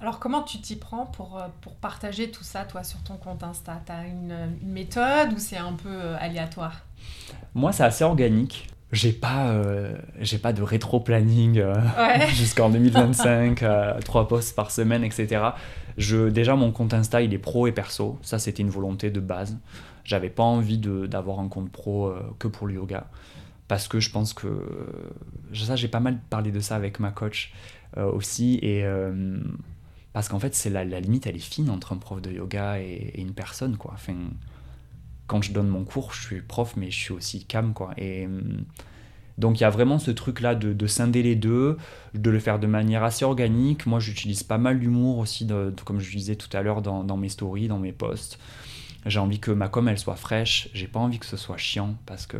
[0.00, 3.42] Alors comment tu t'y prends pour, euh, pour partager tout ça toi sur ton compte
[3.42, 3.80] Insta?
[3.86, 6.82] Tu as une, une, méthode ou c'est un peu euh, aléatoire?
[7.54, 8.68] Moi c'est assez organique.
[8.92, 11.64] J'ai pas, euh, j'ai pas de rétro-planning
[12.28, 13.64] jusqu'en 2025,
[14.04, 15.42] trois posts par semaine, etc.
[15.96, 19.20] Je, déjà mon compte Insta il est pro et perso, ça c'était une volonté de
[19.20, 19.58] base.
[20.04, 23.08] J'avais pas envie d'avoir un compte pro que pour le yoga
[23.68, 24.48] parce que je pense que
[25.54, 27.52] ça j'ai pas mal parlé de ça avec ma coach
[27.96, 29.38] euh, aussi et euh,
[30.12, 33.20] parce qu'en fait c'est la, limite elle est fine entre un prof de yoga et,
[33.20, 33.92] une personne quoi.
[33.94, 34.16] Enfin
[35.26, 37.94] quand je donne mon cours je suis prof mais je suis aussi cam quoi.
[37.96, 38.28] Et
[39.38, 41.78] donc il y a vraiment ce truc là de, scinder les deux
[42.12, 43.86] de le faire de manière assez organique.
[43.86, 45.48] Moi j'utilise pas mal d'humour aussi
[45.84, 48.38] comme je disais tout à l'heure dans, dans, mes stories dans mes posts.
[49.06, 50.68] J'ai envie que ma com elle soit fraîche.
[50.74, 52.38] J'ai pas envie que ce soit chiant parce que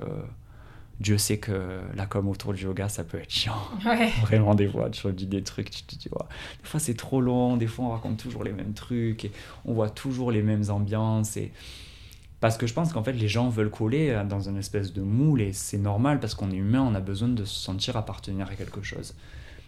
[1.00, 3.56] Dieu sait que la com autour du yoga, ça peut être chiant.
[4.22, 7.56] Vraiment, des fois, tu dis des trucs, tu te dis, des fois c'est trop long,
[7.56, 9.32] des fois on raconte toujours les mêmes trucs, et
[9.64, 11.36] on voit toujours les mêmes ambiances.
[11.36, 11.52] Et...
[12.40, 15.40] Parce que je pense qu'en fait, les gens veulent coller dans une espèce de moule,
[15.40, 18.54] et c'est normal parce qu'on est humain, on a besoin de se sentir appartenir à
[18.54, 19.14] quelque chose.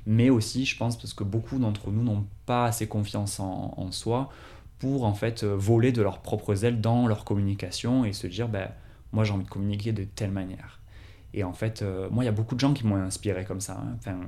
[0.06, 3.90] mais aussi, je pense, parce que beaucoup d'entre nous n'ont pas assez confiance en, en,
[3.90, 4.30] soi
[4.78, 8.68] pour en fait voler de leurs propres ailes dans leur communication et se dire, ben,
[9.12, 10.78] moi j'ai envie de communiquer de telle manière.
[11.36, 13.60] Et en fait, euh, moi, il y a beaucoup de gens qui m'ont inspiré comme
[13.60, 13.74] ça.
[13.74, 13.96] Hein.
[13.98, 14.18] Enfin,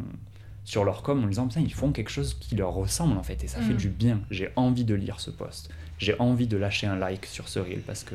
[0.64, 3.48] sur leur com, en disant, ils font quelque chose qui leur ressemble, en fait, et
[3.48, 3.78] ça fait mm.
[3.78, 4.20] du bien.
[4.30, 5.70] J'ai envie de lire ce post.
[5.96, 8.14] J'ai envie de lâcher un like sur ce reel parce que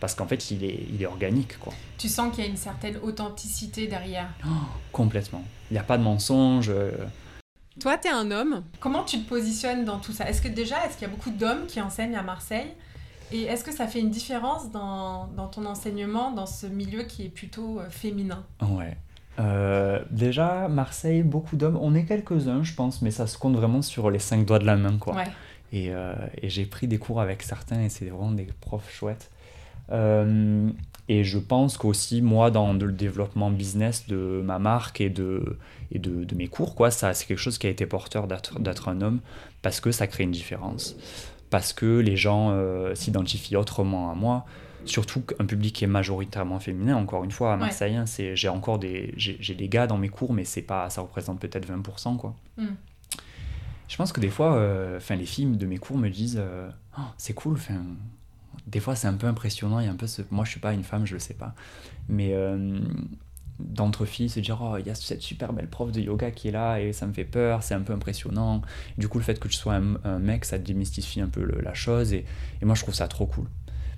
[0.00, 1.58] parce qu'en fait, il est, il est organique.
[1.58, 1.72] Quoi.
[1.98, 4.50] Tu sens qu'il y a une certaine authenticité derrière oh,
[4.92, 5.42] Complètement.
[5.70, 6.68] Il n'y a pas de mensonge.
[6.68, 6.92] Euh.
[7.80, 8.62] Toi, tu es un homme.
[8.78, 10.30] Comment tu te positionnes dans tout ça?
[10.30, 12.74] Est-ce que déjà, est-ce qu'il y a beaucoup d'hommes qui enseignent à Marseille?
[13.32, 17.26] Et est-ce que ça fait une différence dans, dans, ton enseignement, dans ce milieu qui
[17.26, 18.44] est plutôt euh, féminin?
[18.62, 18.96] Ouais.
[19.38, 21.78] Euh, déjà, Marseille, beaucoup d'hommes.
[21.80, 24.66] On est quelques-uns, je pense, mais ça se compte vraiment sur les cinq doigts de
[24.66, 25.14] la main, quoi.
[25.14, 25.24] Ouais.
[25.72, 29.30] Et, euh, et j'ai pris des cours avec certains et c'est vraiment des profs chouettes.
[29.90, 35.58] et je pense qu'aussi, moi, dans le développement business de ma marque et de,
[35.92, 38.88] et de, de mes cours, quoi, ça, c'est quelque chose qui a été porteur d'être
[38.88, 39.20] un homme
[39.60, 40.96] parce que ça crée une différence
[41.50, 44.44] parce que les gens euh, s'identifient autrement à moi.
[44.84, 48.78] Surtout qu'un public qui est majoritairement féminin, encore une fois, à Marseille, c'est, j'ai encore
[48.78, 52.16] des, j'ai, des gars dans mes cours, mais c'est pas, ça représente peut-être 20%.
[52.16, 52.34] Quoi.
[52.56, 52.68] Hmm.
[53.88, 57.02] Je pense que des fois, euh, les filles de mes cours me disent euh, oh,
[57.18, 57.58] c'est cool,
[58.66, 60.22] des fois c'est un peu impressionnant, il y a un peu ce...
[60.30, 61.54] moi je suis pas une femme, je le sais pas,
[62.08, 62.34] mais
[63.58, 66.48] d'entre filles se dire oh il y a cette super belle prof de yoga qui
[66.48, 68.62] est là et ça me fait peur c'est un peu impressionnant.
[68.96, 72.12] Du coup le fait que tu sois un, mec ça démystifie un peu la chose
[72.12, 72.24] et,
[72.62, 73.46] et, moi je trouve ça trop cool.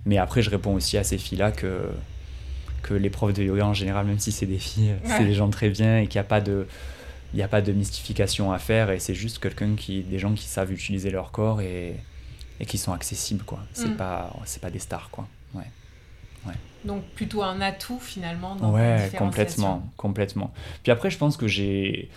[0.07, 1.89] Mais après je réponds aussi à ces filles là que
[2.83, 5.51] que les profs de yoga en général même si c'est des filles c'est des gens
[5.51, 6.67] très bien et qu'il n'y a pas de
[7.33, 10.33] il n'y a pas de mystification à faire et c'est juste quelqu'un qui des gens
[10.33, 11.95] qui savent utiliser leur corps et,
[12.59, 13.61] et qui sont accessibles quoi.
[13.73, 13.97] C'est mm.
[13.97, 15.29] pas c'est pas des stars quoi.
[15.55, 15.67] Ouais
[16.85, 20.53] donc plutôt un atout finalement dans Ouais, complètement, complètement.
[20.83, 22.11] Puis après, je pense que j'ai,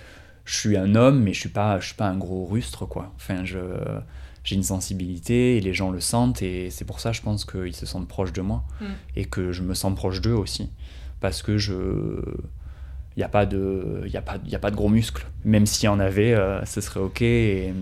[0.46, 3.12] je suis un homme, mais je suis pas, je suis pas un gros rustre quoi.
[3.16, 3.60] Enfin, je,
[4.44, 7.76] j'ai une sensibilité et les gens le sentent et c'est pour ça, je pense qu'ils
[7.76, 8.86] se sentent proches de moi mm.
[9.16, 10.70] et que je me sens proche d'eux aussi,
[11.20, 11.74] parce que je,
[13.16, 15.26] il n'y a pas de, il a pas, il a pas de gros muscles.
[15.46, 17.74] Même s'il y en avait, euh, ce serait ok et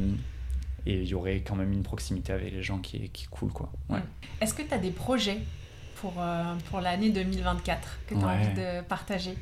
[0.88, 3.72] il y aurait quand même une proximité avec les gens qui est, qui cool quoi.
[3.90, 4.00] Ouais.
[4.00, 4.04] Mm.
[4.42, 5.40] Est-ce que tu as des projets
[6.02, 9.36] pour, euh, pour l'année 2024 que tu as envie de partager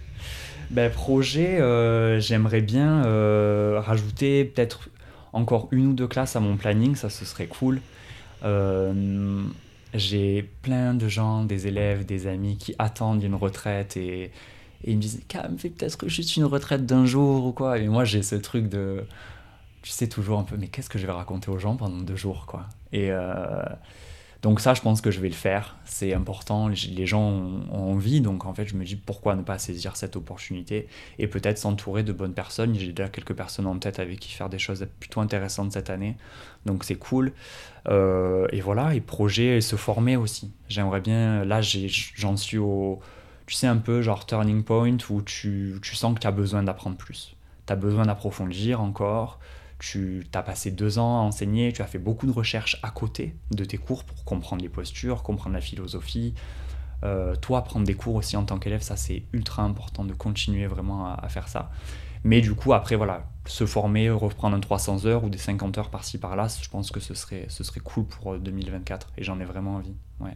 [0.70, 4.90] ben, Projet, euh, j'aimerais bien euh, rajouter peut-être
[5.32, 7.80] encore une ou deux classes à mon planning, ça ce serait cool.
[9.96, 14.32] J'ai plein de gens, des élèves, des amis qui attendent une retraite et, et
[14.84, 17.80] ils me disent Cam, fais peut-être juste une retraite d'un jour ou quoi.
[17.80, 19.04] Et moi j'ai ce truc de.
[19.82, 22.18] Tu sais toujours un peu, mais qu'est-ce que je vais raconter aux gens pendant deux
[22.18, 23.12] jours quoi Et.
[24.42, 25.76] Donc ça, je pense que je vais le faire.
[25.84, 26.70] C'est important.
[26.70, 30.16] Les gens ont, envie, donc en fait, je me dis pourquoi ne pas saisir cette
[30.16, 32.74] opportunité et peut-être s'entourer de bonnes personnes.
[32.76, 36.16] J'ai déjà quelques personnes en tête avec qui faire des choses plutôt intéressantes cette année,
[36.66, 37.34] donc c'est cool.
[37.90, 40.52] Euh, et voilà, et projet, et se former aussi.
[40.70, 41.44] J'aimerais bien.
[41.44, 43.00] Là, j'en suis au,
[43.46, 46.64] tu sais un peu genre turning point où tu, tu sens que tu as besoin
[46.64, 47.36] d'apprendre plus.
[47.68, 49.40] Tu as besoin d'approfondir encore
[49.80, 53.36] tu as passé deux ans à enseigner, tu as fait beaucoup de recherches à côté
[53.52, 56.36] de tes cours pour comprendre les postures, comprendre la philosophie.
[57.04, 60.68] Euh, toi, prendre des cours aussi en tant qu'élève, ça c'est ultra important de continuer
[60.68, 61.72] vraiment à, faire ça.
[62.26, 65.90] Mais du coup, après, voilà, se former, reprendre un 300 heures ou des 50 heures
[65.90, 69.40] par-ci par-là, je pense que ce serait, ce serait cool pour 2024 euh, et j'en
[69.40, 69.96] ai vraiment envie.
[70.20, 70.36] Ouais.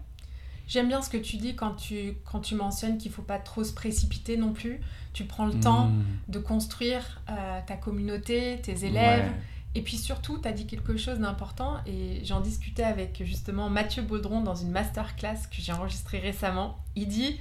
[0.68, 3.40] J'aime bien ce que tu dis quand tu, quand tu mentionnes qu'il ne faut pas
[3.40, 4.80] trop se précipiter non plus.
[5.14, 6.04] Tu prends le temps hmm.
[6.30, 9.32] de construire euh, ta communauté, tes élèves.
[9.76, 14.04] Et puis surtout, tu as dit quelque chose d'important et j'en discutais avec justement Mathieu
[14.04, 16.78] Baudron dans une masterclass que j'ai enregistrée récemment.
[16.96, 17.40] Il dit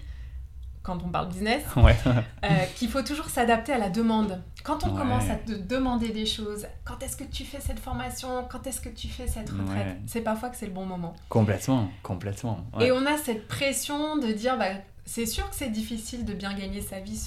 [0.82, 4.42] quand on parle business, euh, qu'il faut toujours s'adapter à la demande.
[4.64, 8.46] Quand on commence à te demander des choses, quand est-ce que tu fais cette formation,
[8.50, 11.14] quand est-ce que tu fais cette retraite, c'est parfois que c'est le bon moment.
[11.28, 12.64] Complètement, complètement.
[12.80, 14.70] Et on a cette pression de dire, bah,
[15.04, 17.20] c'est sûr que c'est difficile de bien gagner sa vie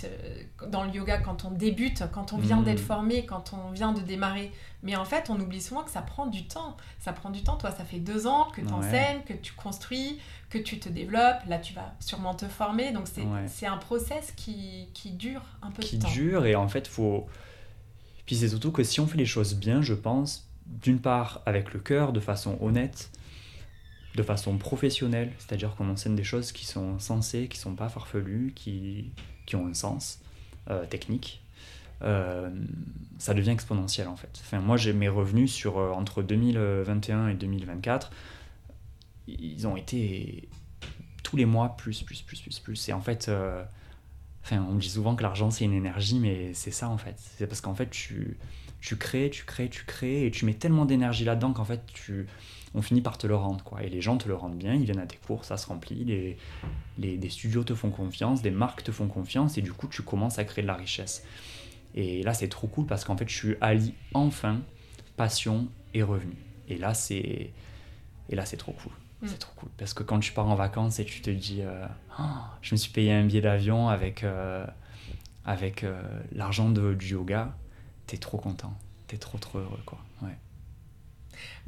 [0.70, 2.86] dans le yoga quand on débute, quand on vient d'être mm.
[2.86, 4.52] formé, quand on vient de démarrer.
[4.82, 6.78] Mais en fait, on oublie souvent que ça prend du temps.
[7.00, 7.58] Ça prend du temps.
[7.58, 11.44] Toi, ça fait deux ans que tu enseignes, que tu construis, que tu te développes.
[11.48, 12.92] Là, tu vas sûrement te former.
[12.94, 13.08] Donc,
[13.48, 16.10] c'est un process qui, qui, dure un peu qui de temps.
[16.10, 17.28] Qui dure et en fait, faut.
[18.26, 21.74] Puis c'est surtout que si on fait les choses bien, je pense, d'une part avec
[21.74, 23.12] le cœur, de façon honnête,
[24.16, 28.54] de façon professionnelle, c'est-à-dire qu'on enseigne des choses qui sont sensées, qui sont pas farfelues,
[28.56, 29.12] qui,
[29.46, 30.20] qui ont un sens
[30.70, 31.44] euh, technique,
[32.02, 32.50] euh,
[33.18, 34.32] ça devient exponentiel en fait.
[34.42, 38.12] Enfin, moi, j'ai mes revenus sur euh, entre 2021 et 2024,
[39.28, 40.48] ils ont été
[41.24, 42.90] tous les mois plus, plus, plus, plus, plus.
[42.90, 43.30] Et en fait,
[44.46, 47.16] Enfin, on dit souvent que l'argent c'est une énergie, mais c'est ça en fait.
[47.18, 48.38] C'est parce qu'en fait, tu,
[48.80, 52.28] tu crées, tu crées, tu crées, et tu mets tellement d'énergie là-dedans qu'en fait, tu,
[52.76, 53.64] on finit par te le rendre.
[53.64, 53.84] Quoi.
[53.84, 56.04] Et les gens te le rendent bien, ils viennent à tes cours, ça se remplit,
[56.04, 56.38] les,
[56.98, 60.04] les, des studios te font confiance, des marques te font confiance, et du coup, tu
[60.04, 61.26] commences à créer de la richesse.
[61.96, 64.60] Et là, c'est trop cool parce qu'en fait, tu allies enfin
[65.16, 66.36] passion et revenu.
[66.68, 67.52] Et là, c'est,
[68.30, 68.92] et là, c'est trop cool.
[69.22, 69.28] Mm.
[69.28, 69.70] C'est trop cool.
[69.78, 71.88] Parce que quand tu pars en vacances et tu te dis, euh,
[72.20, 72.24] oh,
[72.62, 74.66] je me suis payé un billet d'avion avec, euh,
[75.46, 76.02] avec euh,
[76.34, 77.56] l'argent du yoga,
[78.08, 78.74] t'es trop content.
[79.08, 80.00] T'es trop, trop heureux, quoi.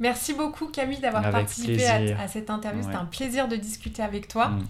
[0.00, 2.82] Merci beaucoup, Camille, d'avoir participé à, cette interview.
[2.82, 4.48] C'était un plaisir de discuter avec toi.
[4.48, 4.66] Mm.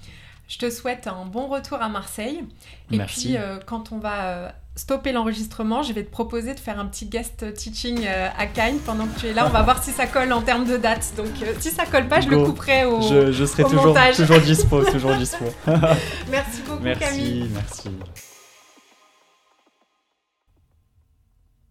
[0.48, 2.44] Je te souhaite un bon retour à Marseille.
[2.90, 3.36] Et puis,
[3.66, 8.06] quand on va stopper l'enregistrement, je vais te proposer de faire un petit guest teaching
[8.06, 9.46] euh, à Cannes pendant que tu es là.
[9.46, 11.12] On va voir si ça colle en termes de date.
[11.16, 14.40] Donc euh, si ça colle pas, je le couperai au Je, je serai toujours, toujours
[14.40, 15.44] dispo, toujours dispo.
[16.30, 17.50] merci beaucoup merci, Camille.
[17.52, 17.88] Merci.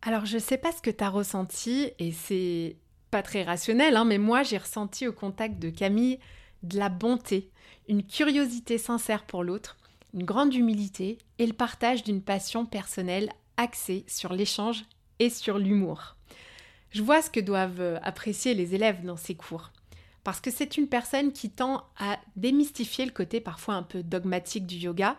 [0.02, 2.76] Alors je sais pas ce que tu as ressenti et c'est
[3.18, 6.20] pas très rationnel, hein, mais moi j'ai ressenti au contact de Camille
[6.62, 7.50] de la bonté,
[7.90, 9.76] une curiosité sincère pour l'autre
[10.14, 14.86] une grande humilité et le partage d'une passion personnelle axée sur l'échange
[15.18, 16.16] et sur l'humour.
[16.92, 19.72] Je vois ce que doivent euh, apprécier les élèves dans ces cours,
[20.24, 24.68] parce que c'est une personne qui tend à démystifier le côté parfois un peu dogmatique
[24.68, 25.18] du yoga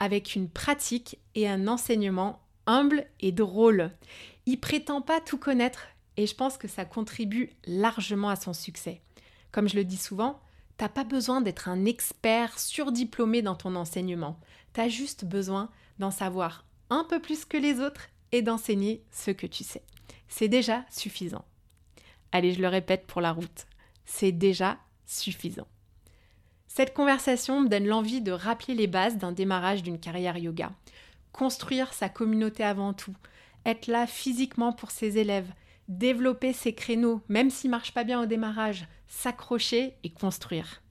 [0.00, 3.92] avec une pratique et un enseignement humble et drôle.
[4.46, 5.86] Il prétend pas tout connaître
[6.16, 9.00] et je pense que ça contribue largement à son succès.
[9.52, 10.40] Comme je le dis souvent,
[10.76, 14.38] T'as pas besoin d'être un expert surdiplômé dans ton enseignement.
[14.74, 19.46] T'as juste besoin d'en savoir un peu plus que les autres et d'enseigner ce que
[19.46, 19.82] tu sais.
[20.28, 21.44] C'est déjà suffisant.
[22.30, 23.66] Allez, je le répète pour la route.
[24.04, 25.66] C'est déjà suffisant.
[26.68, 30.72] Cette conversation me donne l'envie de rappeler les bases d'un démarrage d'une carrière yoga.
[31.32, 33.14] Construire sa communauté avant tout,
[33.64, 35.50] être là physiquement pour ses élèves,
[35.88, 40.82] développer ses créneaux, même s'ils marchent pas bien au démarrage, s'accrocher et construire.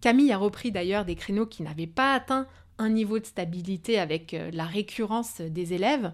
[0.00, 2.46] Camille a repris d'ailleurs des créneaux qui n'avaient pas atteint
[2.78, 6.12] un niveau de stabilité avec euh, la récurrence des élèves,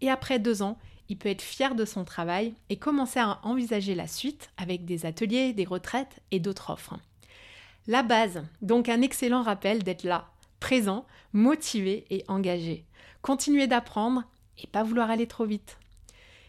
[0.00, 3.94] et après deux ans, il peut être fier de son travail et commencer à envisager
[3.94, 6.98] la suite avec des ateliers, des retraites et d'autres offres.
[7.86, 12.84] La base, donc un excellent rappel d'être là, présent, motivé et engagé.
[13.22, 14.24] Continuer d'apprendre
[14.62, 15.78] et pas vouloir aller trop vite.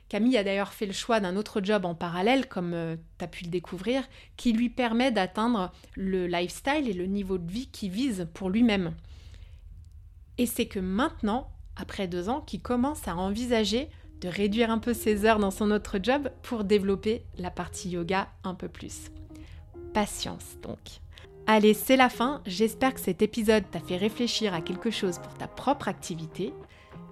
[0.09, 3.27] Camille a d'ailleurs fait le choix d'un autre job en parallèle, comme euh, tu as
[3.27, 4.03] pu le découvrir,
[4.37, 8.93] qui lui permet d'atteindre le lifestyle et le niveau de vie qu'il vise pour lui-même.
[10.37, 13.89] Et c'est que maintenant, après deux ans, qu'il commence à envisager
[14.21, 18.29] de réduire un peu ses heures dans son autre job pour développer la partie yoga
[18.43, 19.11] un peu plus.
[19.93, 21.01] Patience donc.
[21.45, 22.41] Allez, c'est la fin.
[22.45, 26.53] J'espère que cet épisode t'a fait réfléchir à quelque chose pour ta propre activité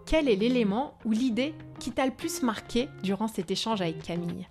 [0.06, 4.48] quel est l'élément ou l'idée qui t'a le plus marqué durant cet échange avec Camille?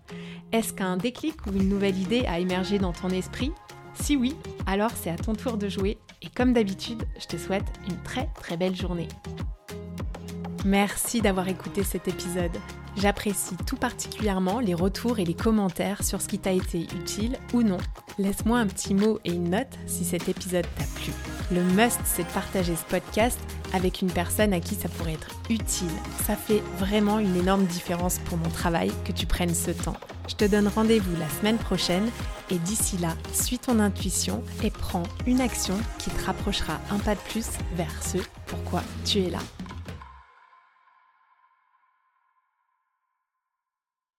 [0.52, 3.52] Est-ce qu'un déclic ou une nouvelle idée a émergé dans ton esprit?
[3.94, 4.34] Si oui,
[4.66, 8.28] alors c'est à ton tour de jouer et comme d'habitude, je te souhaite une très
[8.34, 9.08] très belle journée.
[10.64, 12.56] Merci d'avoir écouté cet épisode.
[12.96, 17.62] J'apprécie tout particulièrement les retours et les commentaires sur ce qui t'a été utile ou
[17.62, 17.78] non.
[18.18, 21.12] Laisse-moi un petit mot et une note si cet épisode t'a plu.
[21.50, 23.38] Le must, c'est de partager ce podcast
[23.72, 25.90] avec une personne à qui ça pourrait être utile.
[26.26, 29.96] Ça fait vraiment une énorme différence pour mon travail que tu prennes ce temps.
[30.28, 32.08] Je te donne rendez-vous la semaine prochaine
[32.50, 37.14] et d'ici là, suis ton intuition et prends une action qui te rapprochera un pas
[37.14, 39.40] de plus vers ce pourquoi tu es là.